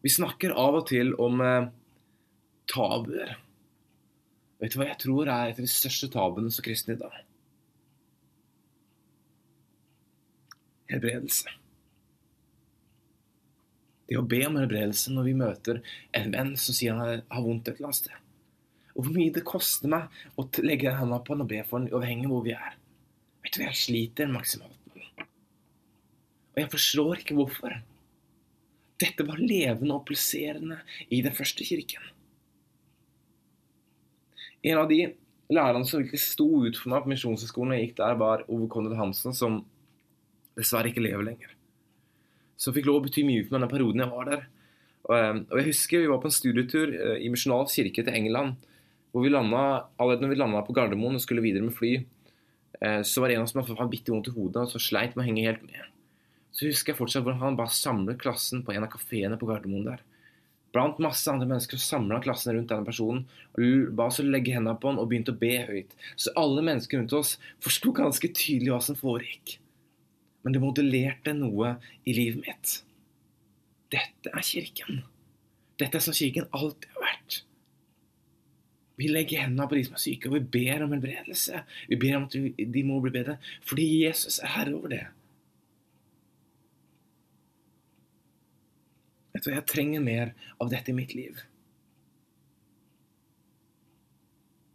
Vi 0.00 0.12
snakker 0.12 0.55
av 0.57 0.79
og 0.81 0.87
til 0.88 1.12
om 1.20 1.42
eh, 1.44 1.70
tabuer. 2.70 3.35
Vet 4.61 4.72
du 4.72 4.81
hva 4.81 4.92
jeg 4.92 5.03
tror 5.03 5.26
er 5.26 5.50
et 5.50 5.59
av 5.59 5.66
de 5.66 5.72
største 5.72 6.09
tabuene 6.12 6.53
som 6.55 6.64
kristne 6.64 6.96
i 6.96 7.00
dag? 7.00 7.18
helbredelse. 10.90 11.50
Det 14.09 14.18
å 14.18 14.26
be 14.26 14.40
om 14.48 14.59
helbredelse 14.59 15.12
når 15.14 15.29
vi 15.29 15.37
møter 15.38 15.81
en 16.18 16.33
venn 16.35 16.57
som 16.59 16.74
sier 16.74 16.98
han 16.98 17.22
har 17.22 17.44
vondt 17.44 17.70
et 17.70 17.79
eller 17.79 17.90
annet 17.90 18.00
sted. 18.00 18.16
Og 18.96 19.07
hvor 19.07 19.14
mye 19.14 19.35
det 19.35 19.46
koster 19.46 19.92
meg 19.92 20.22
å 20.35 20.48
legge 20.66 20.90
hendene 20.96 21.22
på 21.22 21.37
han 21.37 21.44
og 21.44 21.50
be 21.53 21.61
for 21.62 21.79
han 21.79 21.90
uavhengig 21.92 22.26
av 22.26 22.35
hvor 22.35 22.46
vi 22.48 22.57
er. 22.57 22.80
Vet 23.50 23.58
du, 23.58 23.62
Jeg 23.66 23.74
sliter 23.74 24.28
maksimalt. 24.30 24.76
Og 26.54 26.58
jeg 26.60 26.70
forstår 26.70 27.18
ikke 27.18 27.34
hvorfor. 27.34 27.72
Dette 29.00 29.24
var 29.26 29.40
levende 29.42 29.96
og 29.96 30.04
pulserende 30.06 30.78
i 31.10 31.18
den 31.24 31.34
første 31.34 31.64
kirken. 31.66 32.04
En 34.62 34.78
av 34.78 34.86
de 34.86 35.00
lærerne 35.50 35.88
som 35.88 35.98
virkelig 35.98 36.20
sto 36.22 36.46
ut 36.62 36.78
for 36.78 36.92
meg 36.92 37.02
på 37.02 37.10
Misjonshøgskolen 37.10 37.74
jeg 37.74 37.88
gikk 37.88 37.96
der, 37.98 38.14
var 38.20 38.44
Ove 38.46 38.68
Konrad 38.70 38.94
Hansen, 39.00 39.34
som 39.34 39.64
dessverre 40.54 40.92
ikke 40.92 41.02
lever 41.02 41.26
lenger. 41.32 41.50
Som 42.60 42.76
fikk 42.76 42.86
lov 42.86 43.00
å 43.00 43.04
bety 43.08 43.26
mye 43.26 43.42
for 43.48 43.56
meg 43.56 43.64
den 43.64 43.72
perioden 43.72 44.04
jeg 44.04 44.12
var 44.12 44.30
der. 44.30 44.46
Og, 45.08 45.16
eh, 45.16 45.42
jeg 45.58 45.70
husker 45.72 46.04
vi 46.04 46.12
var 46.12 46.22
på 46.22 46.30
en 46.30 46.38
studietur 46.38 46.94
eh, 46.94 47.18
i 47.24 47.32
Misjonal 47.32 47.66
kirke 47.66 48.04
til 48.04 48.14
England. 48.14 48.62
hvor 49.10 49.24
vi 49.24 49.28
landet, 49.28 49.90
Allerede 49.98 50.22
når 50.22 50.28
vi 50.28 50.36
landa 50.38 50.62
på 50.62 50.72
Gardermoen 50.72 51.16
og 51.16 51.20
skulle 51.20 51.42
videre 51.42 51.66
med 51.66 51.74
fly, 51.74 52.04
så 53.04 53.22
var 53.22 53.28
det 53.30 53.38
en 53.38 53.48
som 53.50 53.62
hadde 53.64 53.90
bitte 53.92 54.12
vondt 54.12 54.30
i 54.30 54.35
hodet 54.35 54.62
og 54.62 54.70
så 54.72 54.80
sleit 54.83 55.16
med 55.16 55.24
å 55.24 55.28
henge 55.28 55.46
helt 55.48 55.64
med. 55.66 55.88
Så 56.54 56.66
husker 56.66 56.92
jeg 56.92 56.98
fortsatt 56.98 57.24
hvordan 57.26 57.42
han 57.42 57.59
bare 57.59 57.74
samlet 57.74 58.20
klassen 58.22 58.64
på 58.66 58.74
en 58.74 58.87
av 58.87 58.92
kafeene 58.92 59.38
på 59.38 59.48
Gardermoen 59.50 59.88
der. 59.88 60.04
Blant 60.74 61.00
masse 61.02 61.26
andre 61.30 61.48
mennesker 61.50 61.80
samla 61.83 62.20
klassen 62.22 62.54
rundt 62.54 62.70
denne 62.70 62.87
personen 62.87 63.24
og 63.59 63.90
ba 63.98 64.06
oss 64.06 64.20
å 64.22 64.26
legge 64.26 64.54
hendene 64.54 64.78
på 64.78 64.92
han 64.92 65.00
og 65.02 65.11
begynte 65.11 65.35
å 65.35 65.40
be 65.40 65.56
høyt. 65.66 65.96
Så 66.14 66.35
alle 66.38 66.62
mennesker 66.66 67.02
rundt 67.02 67.16
oss 67.18 67.35
forsto 67.64 67.92
ganske 67.96 68.30
tydelig 68.30 68.70
hva 68.70 68.78
som 68.87 68.98
foregikk 68.98 69.59
men 70.42 70.54
det 70.54 70.62
modellerte 70.62 71.35
noe 71.37 71.74
i 72.09 72.14
livet 72.16 72.40
mitt. 72.44 72.76
Dette 73.92 74.33
er 74.33 74.46
kirken. 74.46 75.02
Dette 75.80 75.98
er 75.98 76.04
som 76.04 76.16
kirken 76.16 76.48
alltid 76.56 76.88
har. 76.96 76.99
Vi 79.00 79.08
legger 79.08 79.46
hendene 79.46 79.68
på 79.68 79.78
de 79.78 79.84
som 79.86 79.96
er 79.96 80.02
syke, 80.02 80.28
og 80.28 80.36
vi 80.36 80.42
ber 80.58 80.84
om 80.84 80.92
helbredelse. 80.92 81.62
Vi 81.88 81.98
ber 82.00 82.18
om 82.18 82.26
at 82.28 82.36
de 82.74 82.82
må 82.84 82.98
bli 83.00 83.14
bedre, 83.14 83.38
fordi 83.64 83.86
Jesus 84.04 84.40
er 84.44 84.52
herre 84.58 84.76
over 84.76 84.92
det. 84.92 85.04
Vet 89.32 89.46
du, 89.46 89.50
Jeg 89.54 89.68
trenger 89.70 90.04
mer 90.04 90.34
av 90.60 90.72
dette 90.72 90.92
i 90.92 90.96
mitt 90.96 91.14
liv. 91.16 91.40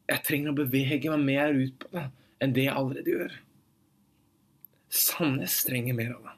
Jeg 0.10 0.22
trenger 0.26 0.54
å 0.54 0.58
bevege 0.58 1.12
meg 1.14 1.26
mer 1.26 1.54
ut 1.58 1.78
på 1.82 1.92
det 1.94 2.08
enn 2.44 2.54
det 2.54 2.66
jeg 2.68 2.78
allerede 2.78 3.14
gjør. 3.14 3.38
Sandnes 4.96 5.62
trenger 5.66 5.98
mer 5.98 6.16
av 6.18 6.28
det. 6.28 6.36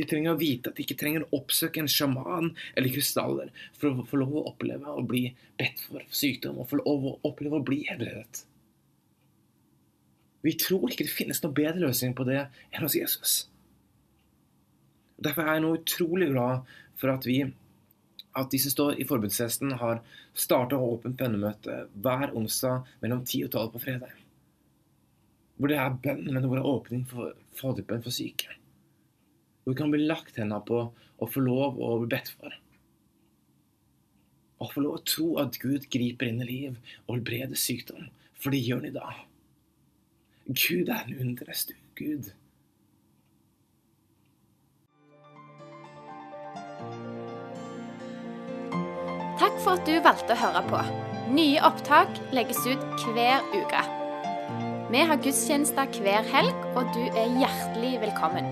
De 0.00 0.06
trenger 0.08 0.32
å 0.32 0.40
vite 0.40 0.70
at 0.70 0.78
de 0.78 0.84
ikke 0.86 0.96
trenger 0.96 1.26
å 1.26 1.40
oppsøke 1.40 1.82
en 1.82 1.90
sjaman 1.90 2.54
eller 2.72 2.92
krystaller 2.94 3.50
for 3.76 3.90
å 3.90 4.06
få 4.08 4.20
lov 4.22 4.38
å 4.40 4.44
oppleve 4.48 4.94
å 4.96 5.04
bli 5.04 5.26
bedt 5.60 5.82
for 5.84 6.06
sykdom 6.22 6.62
og 6.62 6.70
få 6.70 6.78
lov 6.80 7.04
å 7.04 7.16
oppleve 7.28 7.60
å 7.60 7.66
bli 7.66 7.82
helbredet. 7.88 8.46
Vi 10.40 10.54
tror 10.56 10.88
ikke 10.88 11.04
det 11.04 11.12
finnes 11.12 11.42
noen 11.44 11.56
bedre 11.58 11.84
løsning 11.84 12.14
på 12.16 12.24
det 12.24 12.46
enn 12.46 12.86
hos 12.86 12.96
Jesus. 12.96 13.34
Derfor 15.20 15.44
er 15.44 15.58
jeg 15.58 15.64
nå 15.66 15.74
utrolig 15.76 16.30
glad 16.30 16.64
for 17.00 17.12
at 17.12 17.28
vi, 17.28 17.42
at 18.40 18.48
de 18.48 18.62
som 18.62 18.72
står 18.72 19.02
i 19.02 19.08
forbundshesten, 19.08 19.76
har 19.82 20.00
starta 20.32 20.80
åpent 20.80 21.20
bønnemøte 21.20 21.82
hver 21.92 22.32
onsdag 22.40 22.88
mellom 23.04 23.20
10 23.26 23.50
og 23.50 23.52
12 23.52 23.70
på 23.76 23.84
fredag 23.84 24.16
hvor 25.60 25.68
det 25.68 25.76
er 25.76 25.96
bønn, 26.02 26.24
men 26.32 26.46
hvor 26.48 26.56
det 26.56 26.62
er 26.62 26.72
åpning 26.72 27.02
for 27.04 27.34
faderbønn 27.58 28.00
for 28.00 28.16
syke. 28.16 28.48
Hvor 29.70 29.76
vi 29.76 29.82
kan 29.84 29.90
bli 29.92 30.02
lagt 30.02 30.34
henda 30.34 30.56
på 30.66 30.78
og 30.90 31.28
få 31.30 31.40
lov 31.44 31.76
å 31.78 31.92
bli 32.00 32.08
bedt 32.10 32.32
for. 32.40 32.54
Og 34.58 34.72
få 34.72 34.80
lov 34.82 34.96
å 34.96 35.02
tro 35.06 35.26
at 35.38 35.60
Gud 35.62 35.84
griper 35.94 36.26
inn 36.26 36.40
i 36.42 36.46
liv 36.48 36.96
og 37.04 37.12
helbreder 37.12 37.54
sykdom. 37.54 38.08
For 38.34 38.50
det 38.50 38.64
gjør 38.66 38.80
han 38.80 38.88
i 38.88 38.96
dag. 38.96 39.20
Gud 40.50 40.90
er 40.90 41.04
en 41.04 41.20
underes 41.22 41.68
Gud. 41.94 42.32
Takk 49.38 49.60
for 49.62 49.76
at 49.76 49.86
du 49.86 50.00
valgte 50.02 50.34
å 50.34 50.40
høre 50.40 50.64
på. 50.66 50.82
Nye 51.36 51.62
opptak 51.70 52.18
legges 52.34 52.58
ut 52.66 53.06
hver 53.14 53.46
uke. 53.54 53.84
Vi 54.90 55.06
har 55.06 55.22
gudstjenester 55.22 56.02
hver 56.02 56.26
helg, 56.34 56.66
og 56.74 56.90
du 56.98 57.06
er 57.14 57.38
hjertelig 57.38 58.00
velkommen. 58.02 58.50